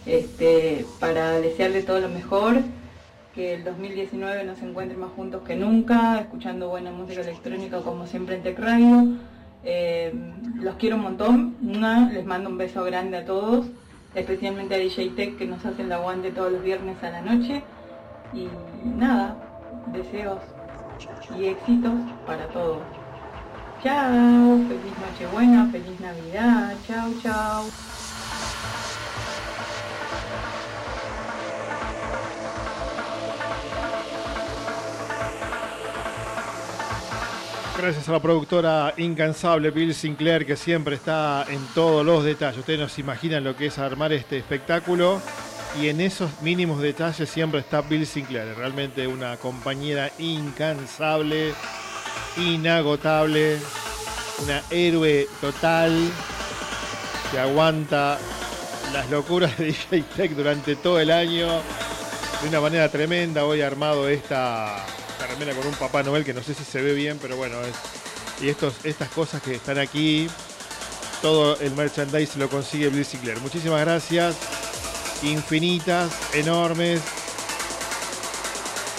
[0.08, 2.56] este, para desearle todo lo mejor.
[3.36, 8.38] Que el 2019 nos encuentre más juntos que nunca, escuchando buena música electrónica como siempre
[8.38, 9.10] en Tech Radio.
[9.64, 10.12] Eh,
[10.56, 11.56] los quiero un montón.
[11.62, 13.68] Una, les mando un beso grande a todos,
[14.16, 17.62] especialmente a DJ Tech que nos hace el aguante todos los viernes a la noche.
[18.34, 18.48] Y
[18.84, 19.38] nada,
[19.94, 20.40] deseos
[21.40, 21.94] y éxitos
[22.26, 22.97] para todos.
[23.88, 27.66] Chao, feliz Nochebuena, feliz Navidad, chao, chao.
[37.78, 42.60] Gracias a la productora incansable Bill Sinclair que siempre está en todos los detalles.
[42.60, 45.22] Ustedes no se imaginan lo que es armar este espectáculo
[45.82, 48.54] y en esos mínimos detalles siempre está Bill Sinclair.
[48.58, 51.54] Realmente una compañera incansable,
[52.38, 53.58] inagotable,
[54.44, 55.94] una héroe total
[57.32, 58.18] que aguanta
[58.94, 61.48] las locuras de DJ Tech durante todo el año
[62.42, 63.46] de una manera tremenda.
[63.46, 64.86] Hoy armado esta
[65.28, 67.76] remera con un Papá Noel que no sé si se ve bien, pero bueno, es,
[68.42, 70.30] y estos, estas cosas que están aquí,
[71.22, 73.40] todo el merchandise lo consigue Sinclair.
[73.42, 74.36] Muchísimas gracias,
[75.24, 77.02] infinitas, enormes.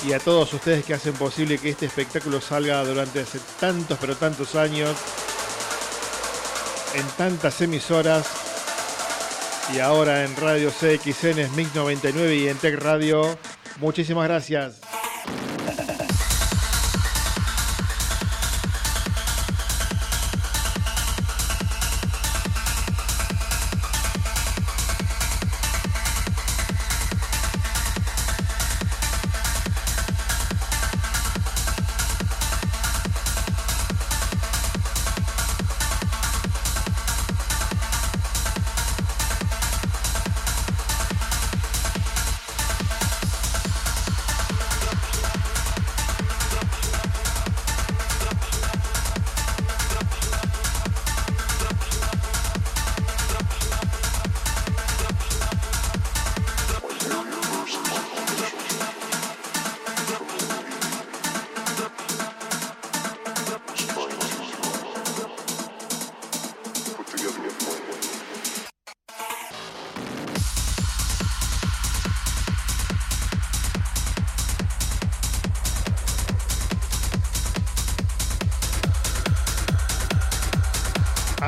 [0.07, 4.16] Y a todos ustedes que hacen posible que este espectáculo salga durante hace tantos, pero
[4.16, 4.97] tantos años,
[6.95, 8.27] en tantas emisoras,
[9.75, 13.39] y ahora en Radio CXN, Mix 99 y en Tech Radio.
[13.81, 14.81] Muchísimas gracias.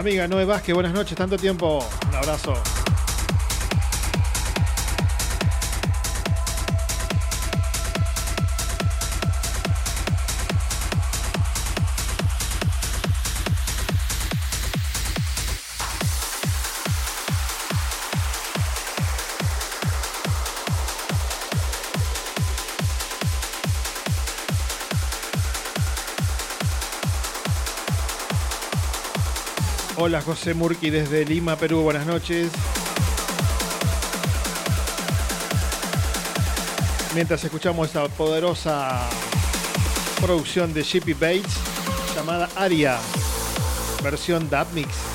[0.01, 1.86] Amiga Noé Vázquez, buenas noches, tanto tiempo.
[2.09, 2.55] Un abrazo.
[30.11, 32.51] Hola José Murqui desde Lima, Perú, buenas noches.
[37.15, 39.09] Mientras escuchamos esta poderosa
[40.20, 41.55] producción de Shippy Bates
[42.16, 42.99] llamada Aria,
[44.03, 45.10] versión Dub Mix.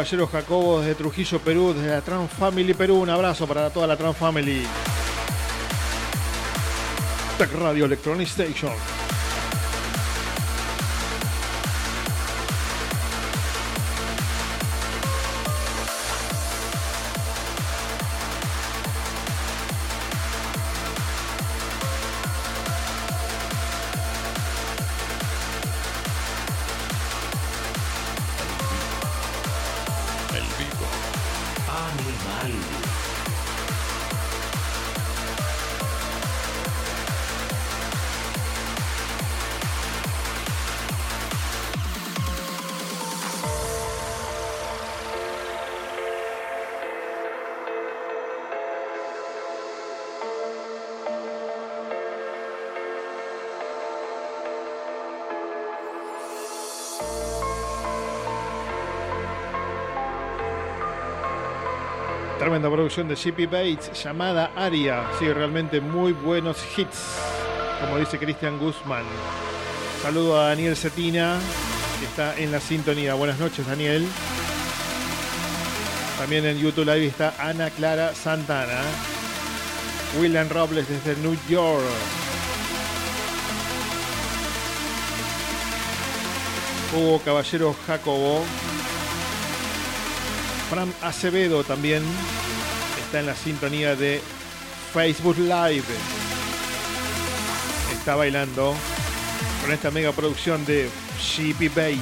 [0.00, 3.02] Caballero Jacobo desde Trujillo, Perú, desde la Trans Family Perú.
[3.02, 4.62] Un abrazo para toda la Trans Family.
[7.36, 8.72] Tech Radio Electronic Station.
[62.90, 65.04] Producción de Shippy Bates llamada Aria.
[65.16, 66.98] Sí, realmente muy buenos hits,
[67.80, 69.04] como dice Cristian Guzmán.
[70.02, 71.38] Saludo a Daniel Cetina,
[72.00, 73.14] que está en la sintonía.
[73.14, 74.04] Buenas noches, Daniel.
[76.18, 78.80] También en YouTube Live está Ana Clara Santana.
[80.18, 81.84] William Robles desde New York.
[86.92, 88.42] Hugo Caballero Jacobo.
[90.68, 92.02] Fran Acevedo también
[93.10, 94.22] está en la sintonía de
[94.94, 95.82] Facebook Live.
[97.92, 98.72] Está bailando
[99.60, 100.88] con esta mega producción de
[101.20, 101.98] Shippy Bait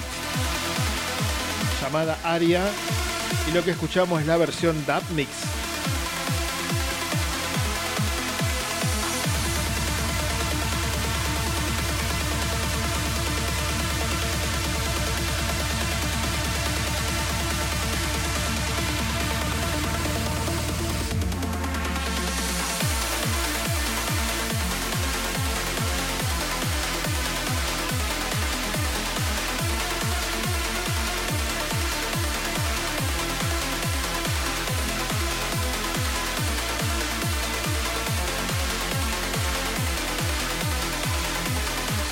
[1.81, 2.63] llamada Aria.
[3.49, 5.31] Y lo que escuchamos es la versión Dub Mix.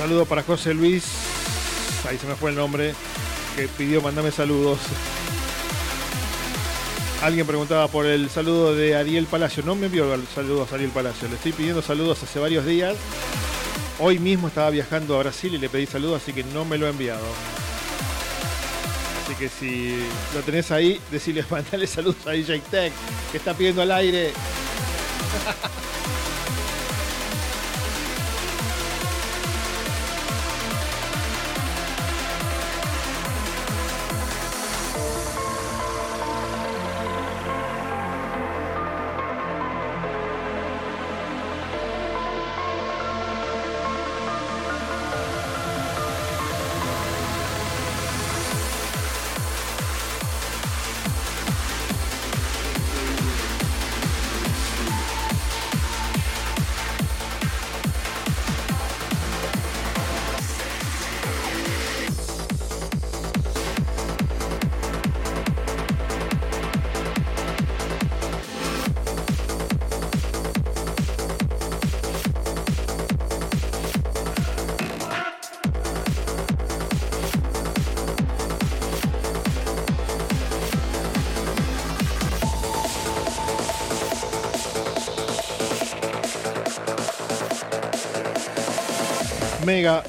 [0.07, 1.05] Saludo para José Luis.
[2.09, 2.95] Ahí se me fue el nombre.
[3.57, 4.79] Que pidió mandarme saludos.
[7.23, 9.65] Alguien preguntaba por el saludo de Ariel Palacio.
[9.67, 11.27] No me envió saludos a Ariel Palacio.
[11.27, 12.95] Le estoy pidiendo saludos hace varios días.
[13.99, 16.87] Hoy mismo estaba viajando a Brasil y le pedí saludos, así que no me lo
[16.87, 17.27] ha enviado.
[19.25, 20.07] Así que si
[20.37, 22.93] lo tenés ahí, decirle, mandale saludos a DJ Tech,
[23.33, 24.33] que está pidiendo al aire.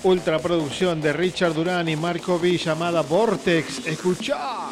[0.04, 3.86] Ultra producción de Richard Durán y Marco V llamada Vortex.
[3.86, 4.67] Escucha.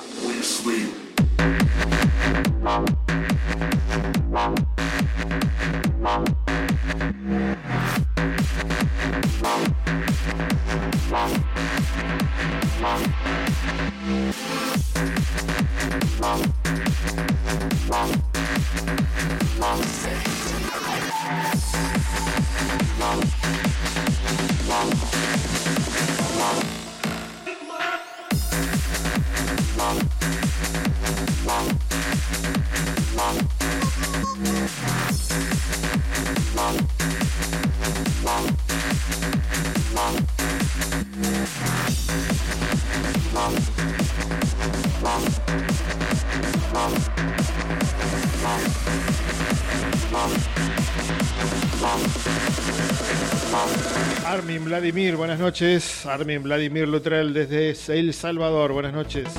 [54.76, 56.06] Vladimir, buenas noches.
[56.06, 59.30] Armin Vladimir Lutrell desde El Salvador, buenas noches.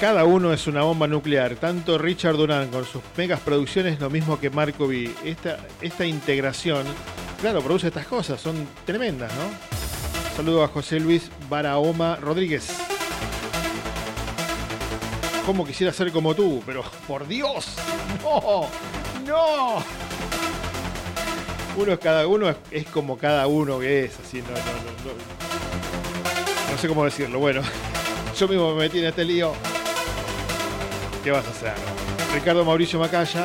[0.00, 4.38] Cada uno es una bomba nuclear, tanto Richard Durán con sus megas producciones, lo mismo
[4.38, 5.10] que Marco V.
[5.24, 6.86] Esta, esta integración,
[7.40, 9.69] claro, produce estas cosas, son tremendas, ¿no?
[10.40, 12.72] Saludo a José Luis Barahoma Rodríguez.
[15.44, 17.74] Como quisiera ser como tú, pero por Dios,
[18.24, 18.66] no,
[19.26, 19.84] no.
[21.76, 25.12] Uno es cada uno es, como cada uno que es, así no, no, no,
[26.72, 26.78] no.
[26.78, 27.38] Sé cómo decirlo.
[27.38, 27.60] Bueno,
[28.38, 29.52] yo mismo me metí en este lío.
[31.22, 31.74] ¿Qué vas a hacer?
[32.32, 33.44] Ricardo Mauricio Macaya.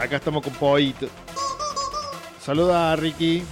[0.00, 0.96] Acá estamos con Poit.
[2.44, 3.44] Saluda a Ricky.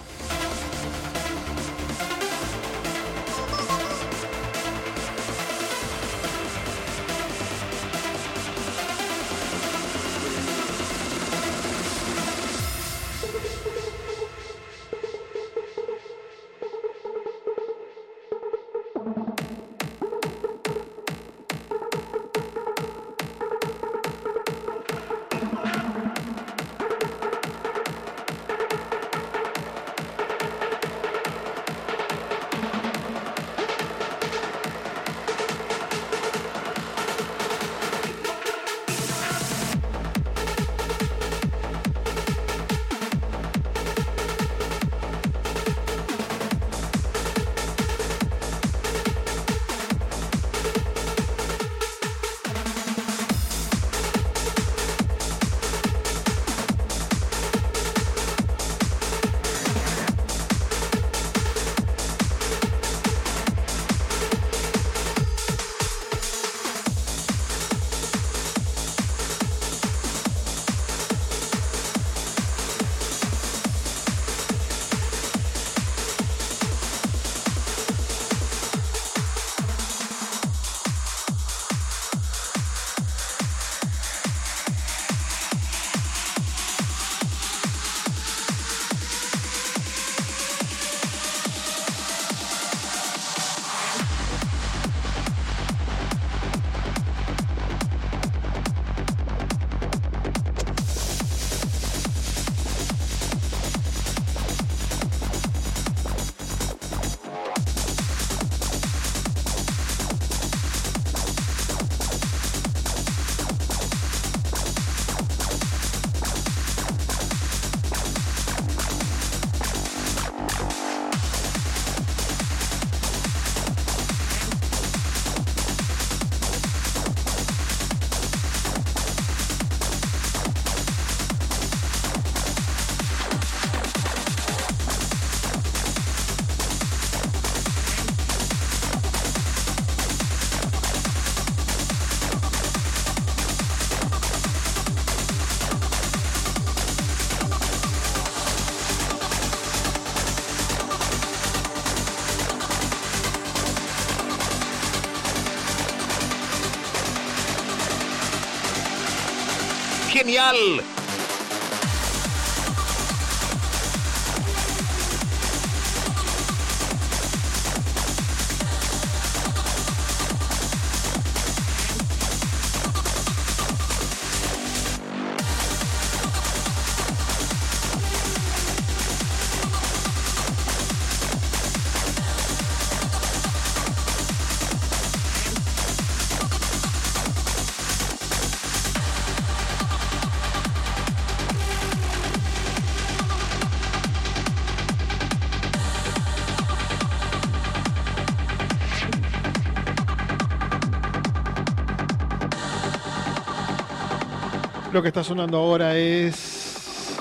[204.93, 207.15] Lo que está sonando ahora es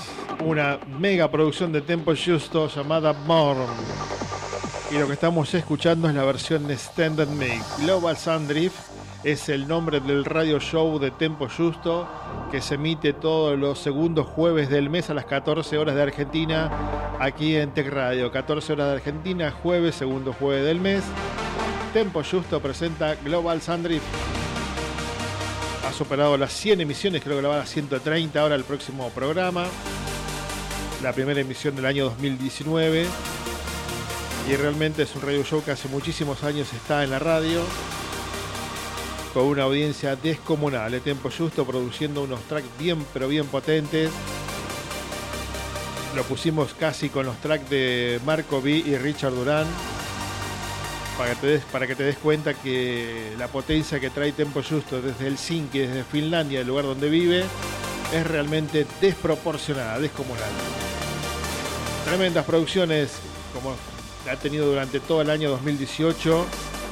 [0.45, 3.67] una mega producción de Tempo Justo llamada Morn.
[4.89, 7.61] Y lo que estamos escuchando es la versión Standard Mix.
[7.79, 8.77] Global Sandrift
[9.25, 12.07] es el nombre del radio show de Tempo Justo
[12.51, 16.71] que se emite todos los segundos jueves del mes a las 14 horas de Argentina
[17.19, 18.31] aquí en Tech Radio.
[18.31, 21.03] 14 horas de Argentina, jueves, segundo jueves del mes.
[21.91, 24.36] Tempo Justo presenta Global Sandrift
[25.87, 29.09] ha superado las 100 emisiones, creo que la va a las 130 ahora el próximo
[29.11, 29.65] programa.
[31.01, 33.05] La primera emisión del año 2019.
[34.49, 37.61] Y realmente es un radio show que hace muchísimos años está en la radio.
[39.33, 40.91] Con una audiencia descomunal.
[40.91, 44.11] De tiempo justo, produciendo unos tracks bien, pero bien potentes.
[46.15, 49.67] Lo pusimos casi con los tracks de Marco B y Richard Durán
[51.17, 54.61] para que, te des, para que te des cuenta que la potencia que trae Tempo
[54.61, 57.43] Justo desde Helsinki, desde Finlandia, el lugar donde vive,
[58.13, 60.49] es realmente desproporcionada, descomunal.
[62.05, 63.13] Tremendas producciones
[63.53, 63.75] como
[64.25, 66.45] la ha tenido durante todo el año 2018.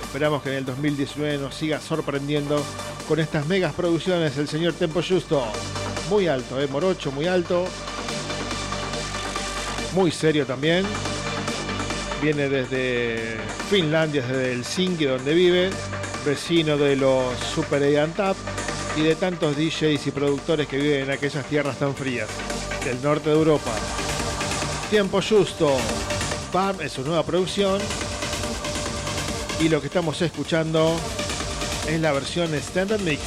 [0.06, 2.64] Esperamos que en el 2019 nos siga sorprendiendo
[3.08, 5.44] con estas megas producciones el señor Tempo Justo.
[6.10, 6.68] Muy alto, ¿eh?
[6.68, 7.66] Morocho, muy alto.
[9.94, 10.86] Muy serio también
[12.22, 13.38] viene desde
[13.70, 15.70] Finlandia, desde Helsinki, donde vive,
[16.26, 18.36] vecino de los Super Tap
[18.98, 22.30] y de tantos DJs y productores que viven en aquellas tierras tan frías
[22.84, 23.72] del norte de Europa.
[24.90, 25.76] Tiempo Justo,
[26.52, 27.82] Pam es su nueva producción
[29.60, 30.96] y lo que estamos escuchando
[31.88, 33.22] es la versión Standard Mix.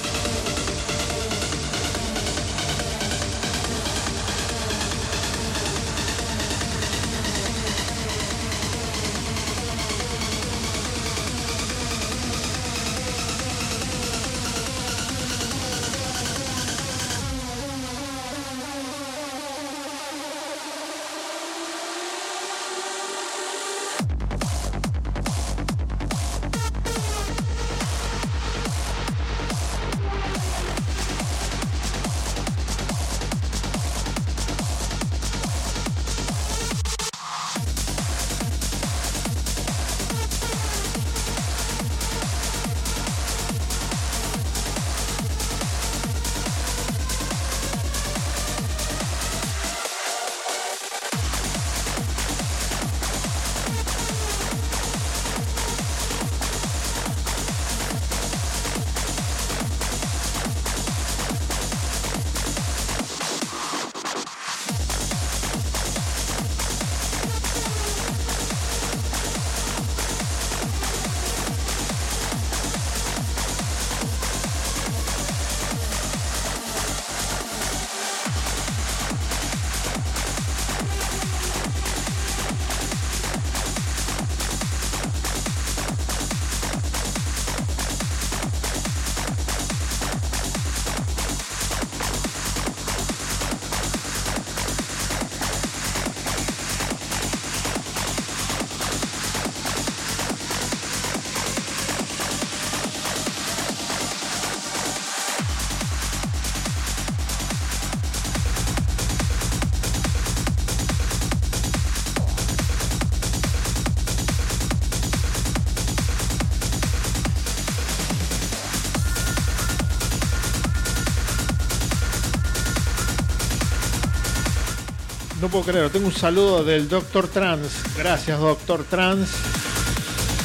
[125.40, 125.90] No puedo creerlo.
[125.90, 127.96] Tengo un saludo del Doctor Trans.
[127.96, 129.30] Gracias, Doctor Trans,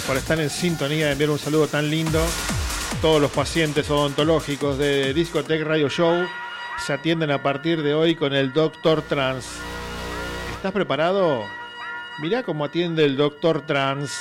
[0.05, 2.23] por estar en sintonía, enviar un saludo tan lindo.
[3.01, 6.27] Todos los pacientes odontológicos de Discotech Radio Show
[6.85, 9.47] se atienden a partir de hoy con el Doctor Trans.
[10.55, 11.43] ¿Estás preparado?
[12.19, 14.15] Mirá cómo atiende el Doctor Trans.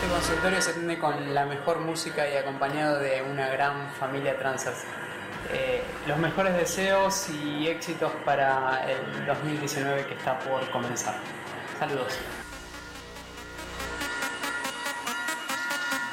[0.00, 4.84] ¿Qué consultorio se atiende con la mejor música y acompañado de una gran familia transas.
[5.52, 11.16] Eh, los mejores deseos y éxitos para el 2019 que está por comenzar.
[11.78, 12.14] Saludos.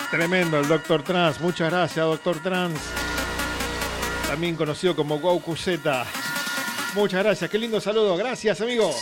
[0.09, 1.39] Tremendo el Doctor Trans.
[1.39, 2.79] Muchas gracias, Doctor Trans.
[4.27, 6.05] También conocido como Goku Z.
[6.95, 7.49] Muchas gracias.
[7.49, 8.17] Qué lindo saludo.
[8.17, 8.93] Gracias, amigo.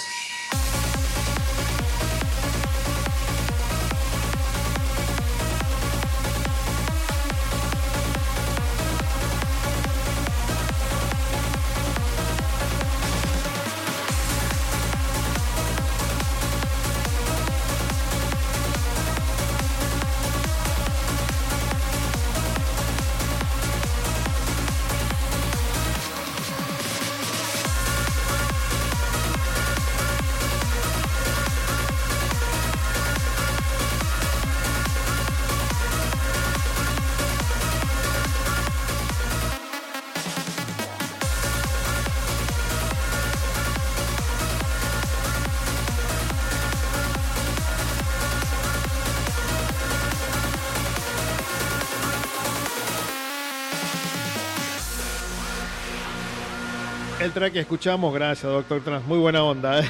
[57.48, 59.80] Que escuchamos, gracias Doctor Trans, muy buena onda.
[59.80, 59.90] ¿eh?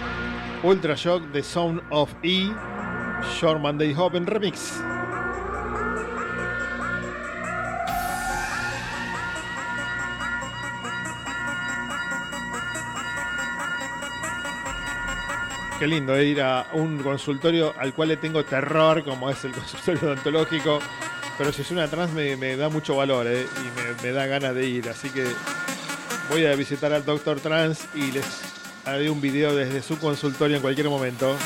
[0.62, 2.52] Ultra Shock The Sound of E,
[3.40, 4.78] Short Monday Hop en remix.
[15.78, 19.52] Qué lindo eh, ir a un consultorio al cual le tengo terror, como es el
[19.54, 20.78] consultorio odontológico.
[21.38, 24.66] Pero si es una trans me, da mucho valor eh, y me da ganas de
[24.66, 24.90] ir.
[24.90, 25.24] Así que
[26.32, 28.24] voy a visitar al Doctor Trans y les
[28.86, 31.36] haré un video desde su consultorio en cualquier momento.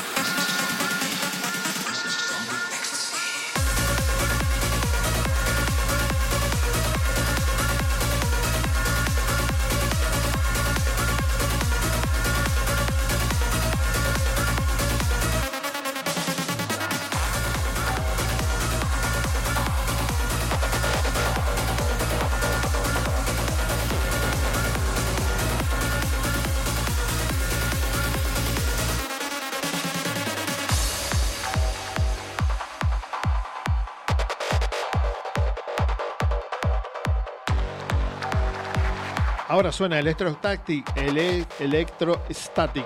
[39.67, 42.85] Ahora suena Electrostatic, ele, Electrostatic.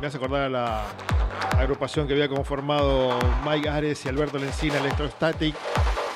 [0.00, 0.84] Me hace acordar a la
[1.58, 5.54] agrupación que había conformado Mike Ares y Alberto Lencina, Electrostatic,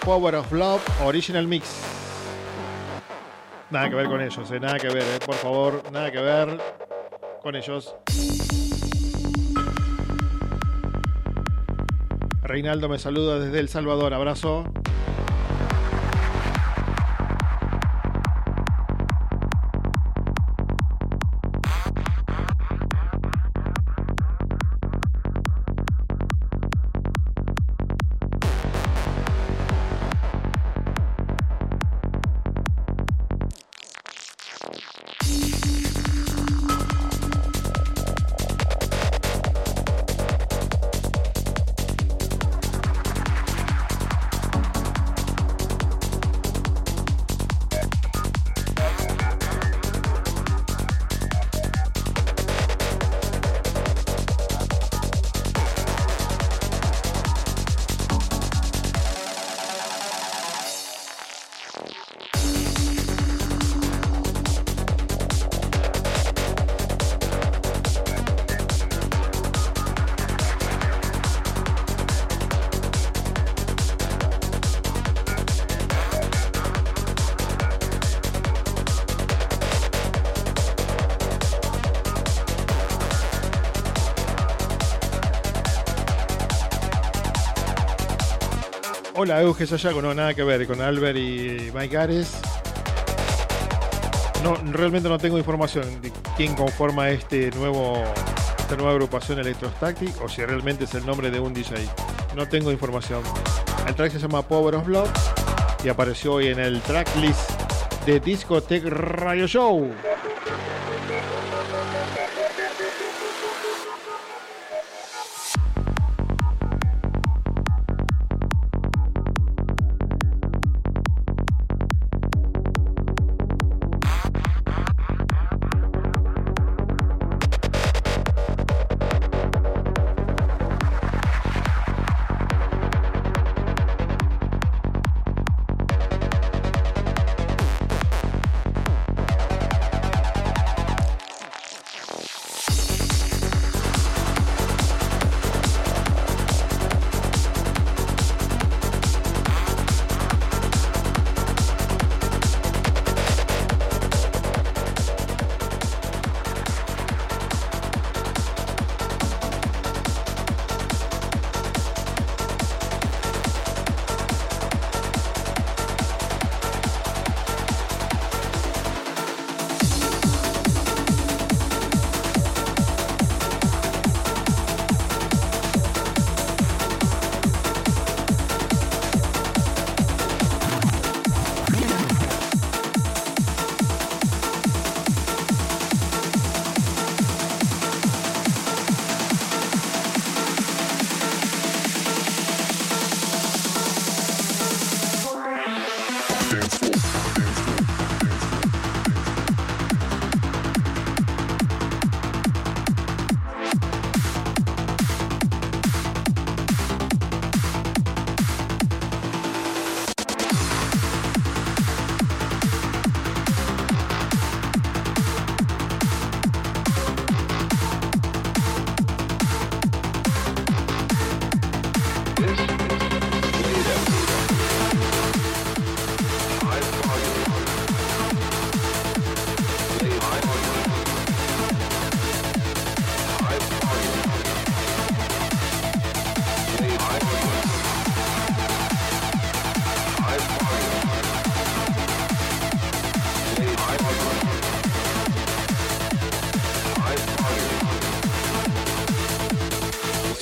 [0.02, 1.82] Power of Love, Original Mix.
[3.68, 6.58] Nada que ver con ellos, eh, nada que ver, eh, por favor, nada que ver
[7.42, 7.94] con ellos.
[12.42, 14.64] Reinaldo me saluda desde El Salvador, abrazo.
[89.24, 92.40] Hola, Euge Sayago, no, nada que ver con Albert y Mike Ares.
[94.42, 98.02] No, realmente no tengo información de quién conforma este nuevo,
[98.58, 101.88] esta nueva agrupación Electrostatic o si realmente es el nombre de un DJ.
[102.34, 103.22] No tengo información.
[103.86, 105.12] El track se llama Power of Love
[105.84, 107.48] y apareció hoy en el tracklist
[108.04, 109.88] de Discotech Radio Show.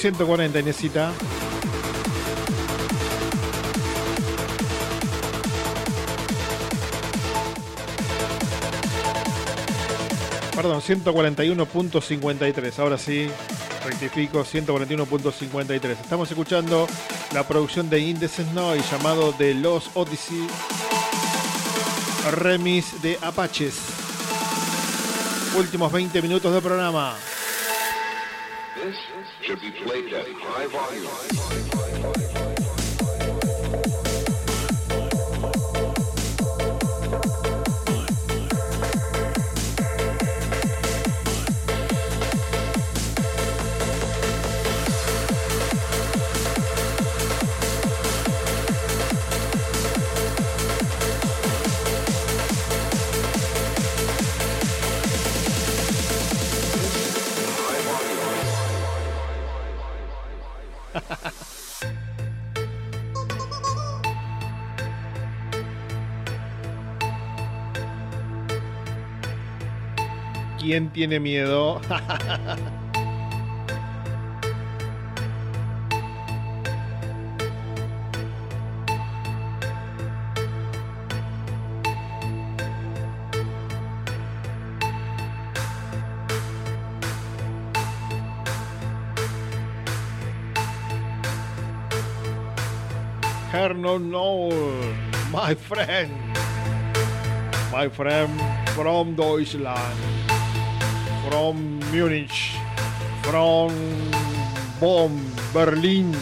[0.01, 1.13] 140 Inesita.
[10.57, 12.79] Perdón, 141.53.
[12.79, 13.29] Ahora sí,
[13.85, 15.91] rectifico, 141.53.
[15.91, 16.87] Estamos escuchando
[17.35, 20.47] la producción de Indecent Noise llamado The Lost Odyssey
[22.31, 23.75] Remix de Apaches.
[25.59, 27.17] Últimos 20 minutos de programa.
[28.83, 28.97] This
[29.43, 32.50] should be played at high volume.
[70.81, 71.79] ¿Quién tiene miedo?
[93.53, 94.95] Herno Noel,
[95.31, 96.11] my friend.
[97.71, 98.41] My friend
[98.75, 100.20] from Deutschland.
[101.29, 102.31] From Munich.
[103.23, 103.73] From
[104.81, 105.21] Bonn,
[105.53, 106.17] Berlin.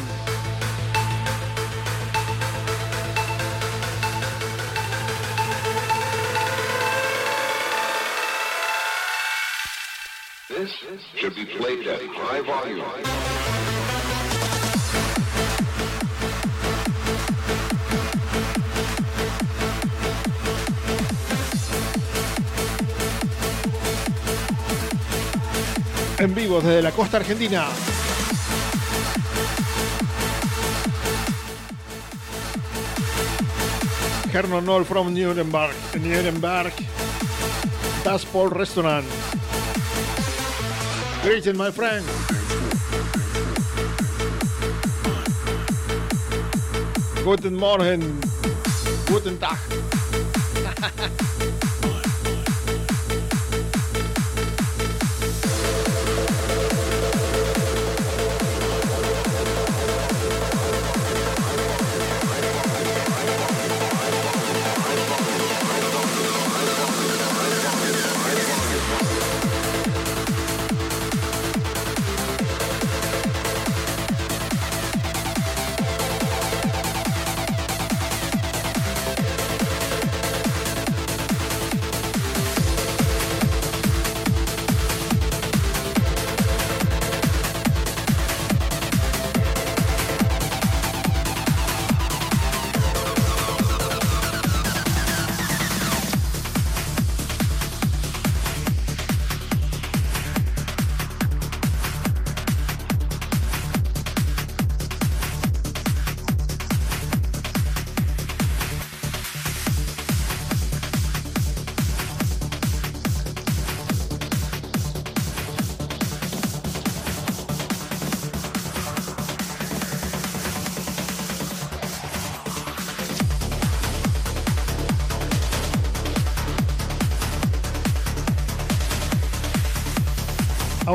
[10.48, 10.72] This
[11.14, 13.17] should be played at high volume.
[26.48, 27.66] Desde la costa argentina.
[34.32, 35.74] Herno Noel from Nuremberg.
[36.00, 36.72] Nuremberg.
[38.02, 39.04] Das Paul Restaurant.
[41.22, 42.04] Greetings, my friend.
[47.24, 48.18] Guten Morgen.
[49.06, 49.77] Guten Tag.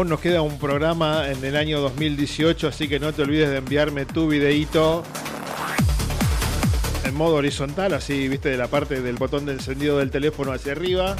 [0.06, 4.06] Nos queda un programa en el año 2018, así que no te olvides de enviarme
[4.06, 5.04] tu videíto
[7.06, 10.74] en modo horizontal, así viste de la parte del botón de encendido del teléfono hacia
[10.74, 11.16] arriba.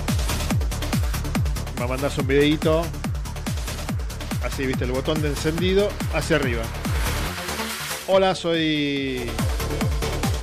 [1.80, 2.84] Me mandas un videíto,
[4.44, 6.64] así viste el botón de encendido hacia arriba.
[8.08, 9.22] Hola, soy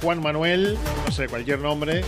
[0.03, 2.03] Juan Manuel, no sé, cualquier nombre.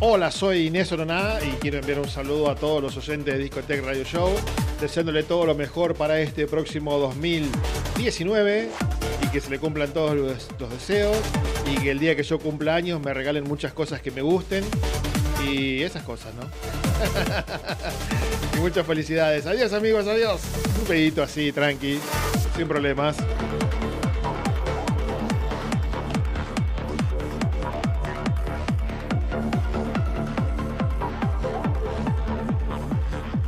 [0.00, 3.82] Hola, soy Inés Oroná y quiero enviar un saludo a todos los oyentes de Discotech
[3.82, 4.34] Radio Show,
[4.80, 8.68] deseándole todo lo mejor para este próximo 2019
[9.22, 11.16] y que se le cumplan todos los, deseos
[11.70, 14.64] y que el día que yo cumpla años me regalen muchas cosas que me gusten
[15.46, 16.42] y esas cosas, ¿no?
[18.56, 19.46] y muchas felicidades.
[19.46, 20.40] Adiós amigos, adiós.
[20.80, 21.98] Un pedito así, tranqui,
[22.56, 23.16] sin problemas.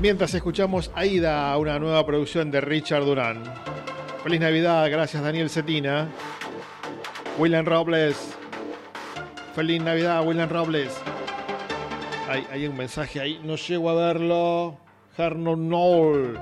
[0.00, 3.42] Mientras escuchamos Aida, una nueva producción de Richard Durán.
[4.22, 6.08] Feliz Navidad, gracias Daniel Cetina.
[7.36, 8.36] William Robles.
[9.56, 10.96] Feliz Navidad, William Robles.
[12.28, 14.78] Hay, hay un mensaje ahí, no llego a verlo.
[15.16, 16.40] Hernon Knoll.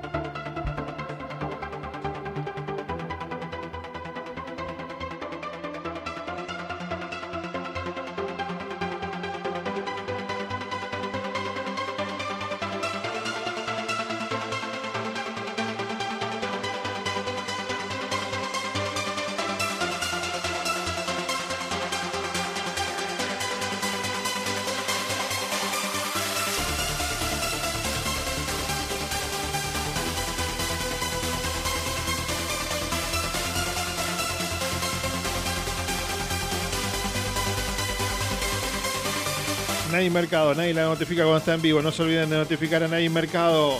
[40.16, 41.82] Mercado, nadie la notifica cuando está en vivo.
[41.82, 43.78] No se olviden de notificar a Nadie Mercado.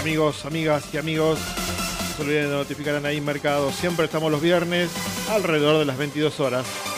[0.00, 3.72] Amigos, amigas y amigos, no se olviden de notificar a Nadie Mercado.
[3.72, 4.92] Siempre estamos los viernes
[5.28, 6.91] alrededor de las 22 horas.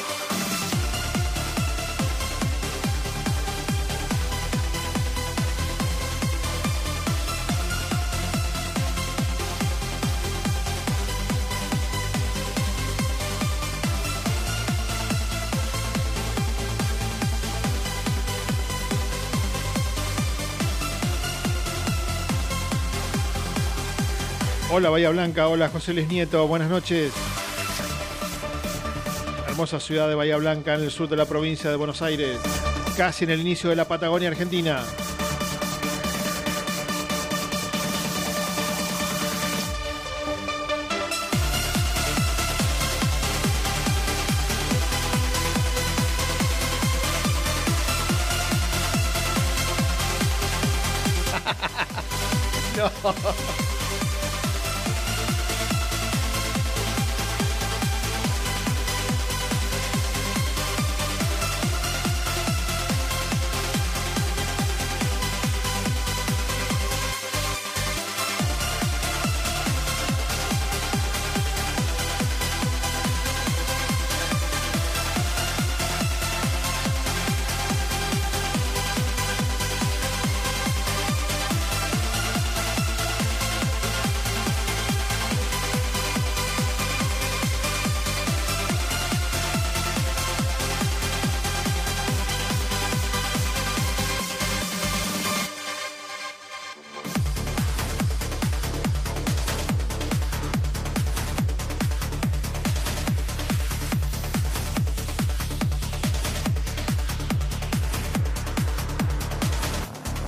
[24.77, 27.13] Hola Bahía Blanca, hola José Les Nieto, buenas noches.
[29.47, 32.41] Hermosa ciudad de Bahía Blanca en el sur de la provincia de Buenos Aires,
[32.97, 34.83] casi en el inicio de la Patagonia Argentina.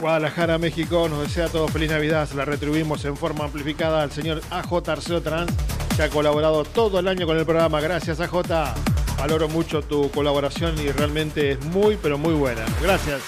[0.06, 2.28] Guadalajara, México, nos desea a todos feliz Navidad.
[2.36, 5.50] La retribuimos en forma amplificada al señor AJ Arceo Trans,
[5.96, 7.80] que ha colaborado todo el año con el programa.
[7.80, 8.36] Gracias, AJ.
[9.18, 12.64] Valoro mucho tu colaboración y realmente es muy, pero muy buena.
[12.80, 13.20] Gracias.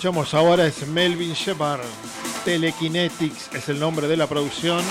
[0.00, 1.82] Escuchamos ahora es Melvin Shepard.
[2.46, 4.82] Telekinetics es el nombre de la producción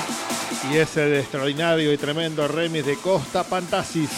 [0.72, 4.12] y es el extraordinario y tremendo remix de Costa Pantasis.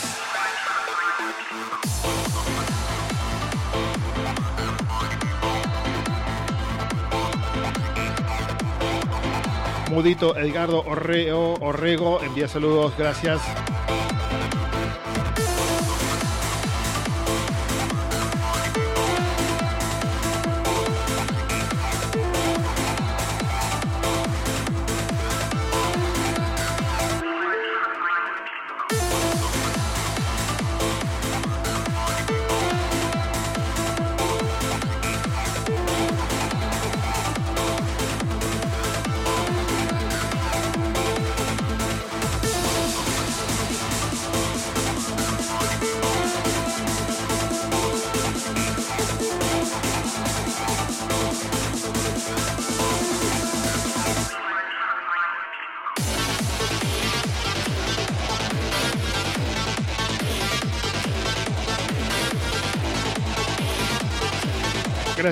[9.89, 13.39] Mudito Edgardo Orreo, Orrego envía saludos, gracias.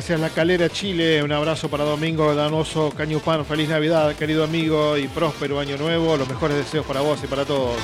[0.10, 5.08] Gracias La Calera Chile, un abrazo para Domingo Danoso Cañupán, feliz Navidad querido amigo y
[5.08, 7.76] próspero año nuevo, los mejores deseos para vos y para todos.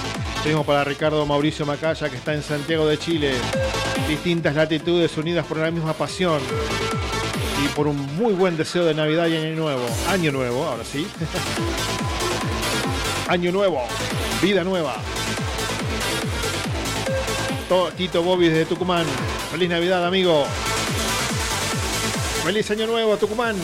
[0.42, 3.34] Seguimos para Ricardo Mauricio Macaya que está en Santiago de Chile,
[4.08, 6.40] distintas latitudes unidas por la misma pasión
[7.64, 9.86] y por un muy buen deseo de Navidad y Año Nuevo.
[10.10, 11.06] Año Nuevo, ahora sí.
[13.28, 13.84] año Nuevo,
[14.42, 14.96] vida nueva.
[17.70, 19.06] To- Tito Bobby desde Tucumán,
[19.52, 20.48] feliz Navidad amigo.
[22.46, 23.56] Feliz Año Nuevo, Tucumán.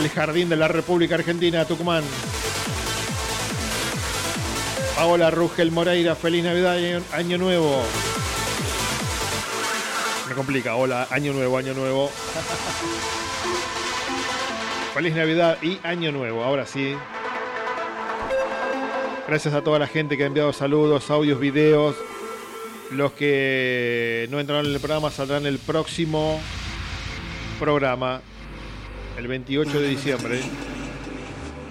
[0.00, 2.04] El Jardín de la República Argentina, Tucumán.
[4.94, 7.82] Paola Rugel Moreira, feliz Navidad año, año Nuevo.
[10.28, 12.12] Me complica, hola, Año Nuevo, Año Nuevo.
[14.94, 16.94] feliz Navidad y Año Nuevo, ahora sí.
[19.26, 21.96] Gracias a toda la gente que ha enviado saludos, audios, videos.
[22.90, 26.40] Los que no entraron en el programa saldrán el próximo
[27.58, 28.20] programa,
[29.16, 30.40] el 28 de diciembre.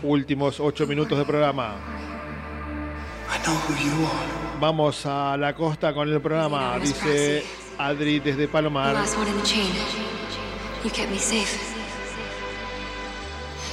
[0.04, 1.76] Últimos 8 minutos de programa.
[4.60, 7.44] Vamos a la costa con el programa, dice
[7.78, 8.96] Adri desde The Palomar.
[10.84, 11.60] You kept me safe.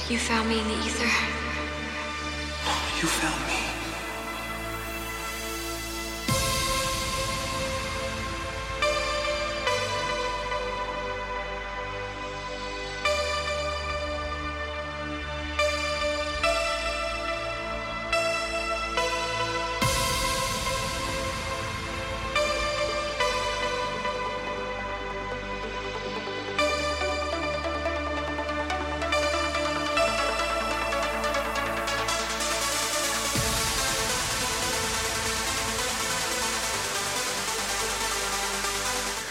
[0.09, 1.09] You found me in the ether.
[3.01, 3.58] You found me.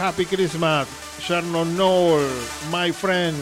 [0.09, 0.89] Happy Christmas,
[1.20, 2.26] Shannon Knoll,
[2.72, 3.36] my friend.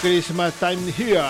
[0.00, 1.22] Christmas time here.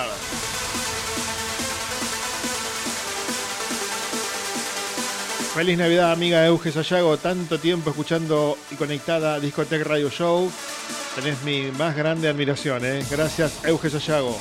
[5.55, 7.17] Feliz Navidad, amiga Euge Sayago.
[7.17, 10.53] Tanto tiempo escuchando y conectada a Discotech Radio Show.
[11.17, 13.05] Tenés mi más grande admiración, ¿eh?
[13.11, 14.39] Gracias, Euge Sayago.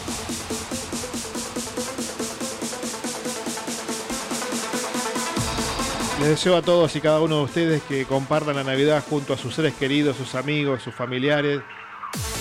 [6.19, 9.37] Les deseo a todos y cada uno de ustedes que compartan la Navidad junto a
[9.37, 11.61] sus seres queridos, sus amigos, sus familiares,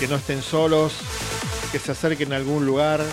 [0.00, 0.94] que no estén solos,
[1.70, 3.04] que se acerquen a algún lugar.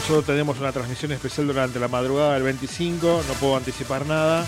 [0.00, 4.46] Nosotros tenemos una transmisión especial durante la madrugada del 25, no puedo anticipar nada,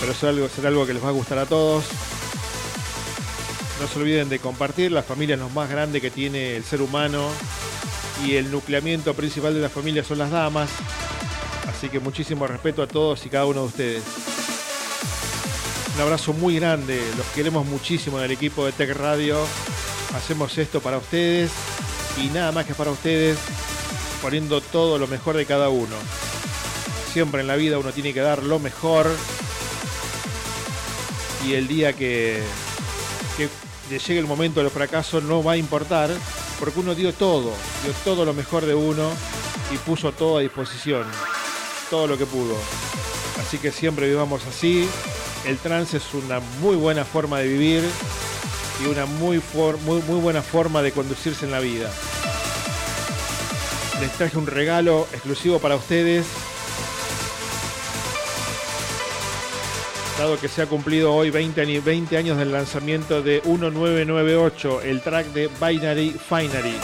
[0.00, 1.84] pero será algo, que les va a gustar a todos.
[3.80, 6.80] No se olviden de compartir, la familia es lo más grande que tiene el ser
[6.80, 7.28] humano
[8.24, 10.70] y el nucleamiento principal de la familia son las damas.
[11.78, 14.02] Así que muchísimo respeto a todos y cada uno de ustedes.
[15.94, 19.38] Un abrazo muy grande, los queremos muchísimo en el equipo de Tech Radio.
[20.12, 21.52] Hacemos esto para ustedes
[22.20, 23.38] y nada más que para ustedes,
[24.20, 25.94] poniendo todo lo mejor de cada uno.
[27.12, 29.08] Siempre en la vida uno tiene que dar lo mejor
[31.46, 32.42] y el día que,
[33.88, 36.10] le llegue el momento del fracaso no va a importar
[36.58, 37.52] porque uno dio todo,
[37.84, 39.12] dio todo lo mejor de uno
[39.72, 41.06] y puso todo a disposición
[41.90, 42.54] todo lo que pudo.
[43.40, 44.88] Así que siempre vivamos así.
[45.46, 47.82] El trance es una muy buena forma de vivir
[48.82, 51.90] y una muy, for- muy, muy buena forma de conducirse en la vida.
[54.00, 56.26] Les traje un regalo exclusivo para ustedes.
[60.18, 65.00] Dado que se ha cumplido hoy 20, ani- 20 años del lanzamiento de 1998, el
[65.00, 66.74] track de Binary Finery.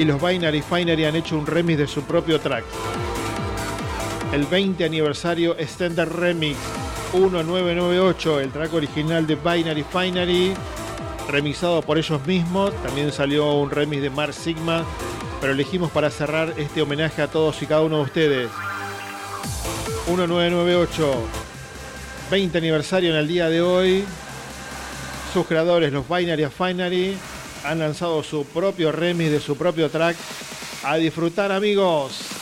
[0.00, 2.64] Y los Binary Finery han hecho un remix de su propio track.
[4.32, 6.56] El 20 aniversario Extended Remix
[7.12, 10.54] 1998, el track original de Binary Finery,
[11.28, 12.72] remixado por ellos mismos.
[12.82, 14.86] También salió un remix de Mar Sigma,
[15.38, 18.50] pero elegimos para cerrar este homenaje a todos y cada uno de ustedes.
[20.06, 21.14] 1998,
[22.30, 24.04] 20 aniversario en el día de hoy.
[25.34, 27.18] Sus creadores, los Binary Finery,
[27.64, 30.16] han lanzado su propio remix de su propio track.
[30.82, 32.39] A disfrutar amigos.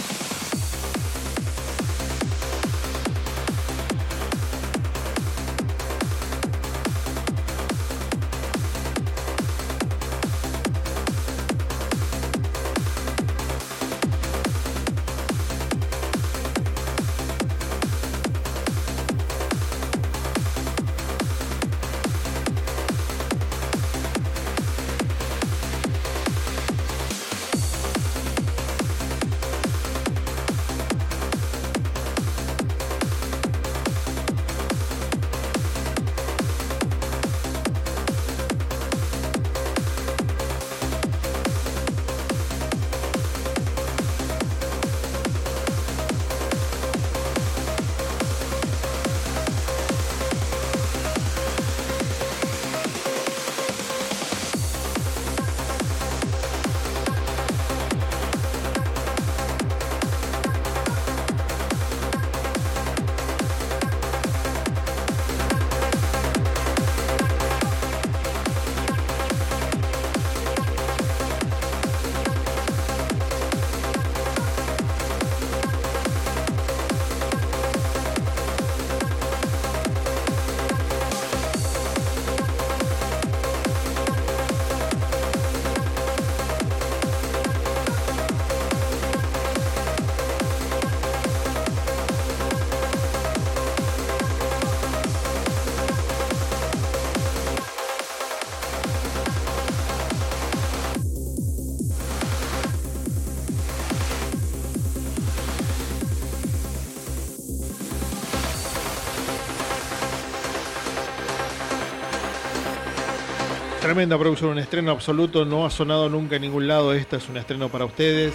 [113.99, 117.37] Tremenda producción, un estreno absoluto, no ha sonado nunca en ningún lado, esta es un
[117.37, 118.33] estreno para ustedes.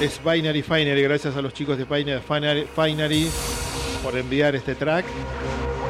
[0.00, 3.28] Es Binary Finery, gracias a los chicos de Binary Finery-
[4.02, 5.06] por enviar este track.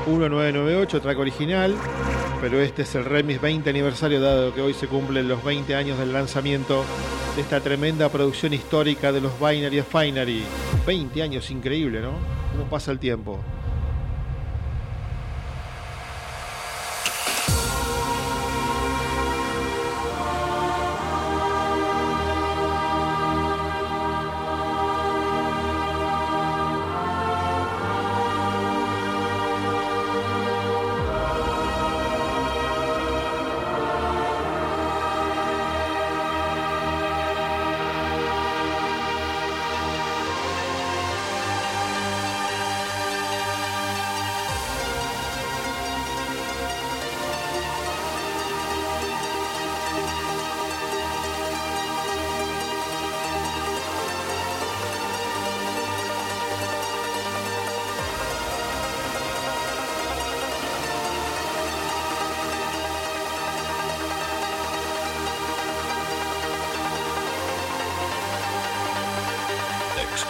[0.06, 1.74] 1998, track original,
[2.42, 5.98] pero este es el remix 20 aniversario dado que hoy se cumplen los 20 años
[5.98, 6.84] del lanzamiento
[7.36, 10.42] de esta tremenda producción histórica de los Binary Finery.
[10.86, 12.10] 20 años, increíble, ¿no?
[12.52, 13.40] ¿Cómo pasa el tiempo?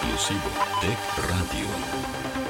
[0.06, 0.48] Exclusivo
[0.80, 2.45] Tech Radio.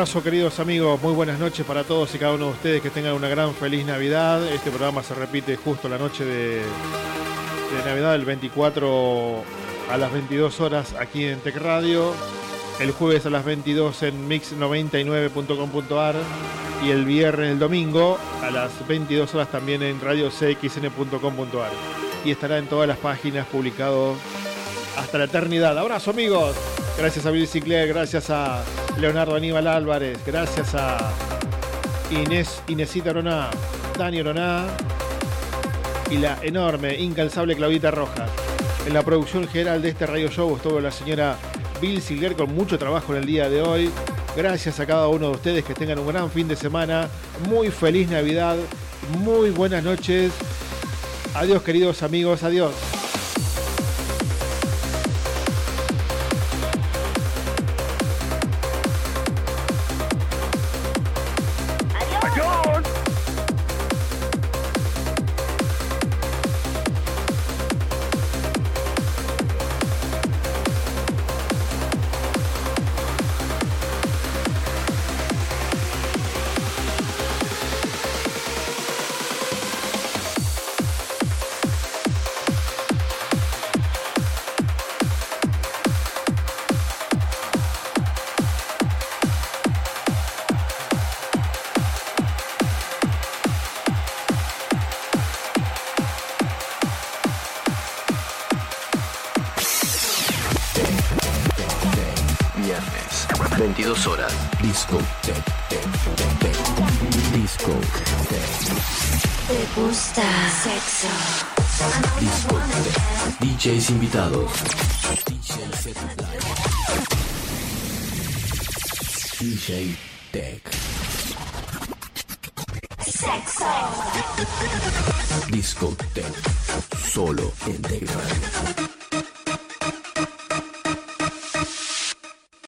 [0.00, 3.12] Abrazo queridos amigos, muy buenas noches para todos y cada uno de ustedes, que tengan
[3.12, 4.42] una gran feliz Navidad.
[4.50, 6.62] Este programa se repite justo la noche de,
[7.84, 9.44] Navidad, el 24
[9.90, 12.14] a las 22 horas aquí en Tech Radio,
[12.80, 16.14] el jueves a las 22 en mix99.com.ar
[16.82, 21.72] y el viernes, el domingo a las 22 horas también en radiocxn.com.ar
[22.24, 24.14] y estará en todas las páginas publicado
[24.96, 25.78] hasta la eternidad.
[25.78, 26.56] Abrazo amigos.
[26.96, 28.64] Gracias a Bill Sinclair, gracias a
[29.00, 30.98] Leonardo Aníbal Álvarez, gracias a
[32.10, 33.48] Inés Inesita Oroná,
[33.98, 34.66] Dani Oroná
[36.10, 38.28] y la enorme, incalzable Claudita Rojas.
[38.86, 41.38] En la producción general de este radio show estuvo la señora
[41.80, 43.90] Bill Sinclair con mucho trabajo en el día de hoy.
[44.36, 47.08] Gracias a cada uno de ustedes que tengan un gran fin de semana.
[47.48, 48.56] Muy feliz Navidad.
[49.20, 50.30] Muy buenas noches.
[51.34, 52.42] Adiós queridos amigos.
[52.42, 52.99] Adiós.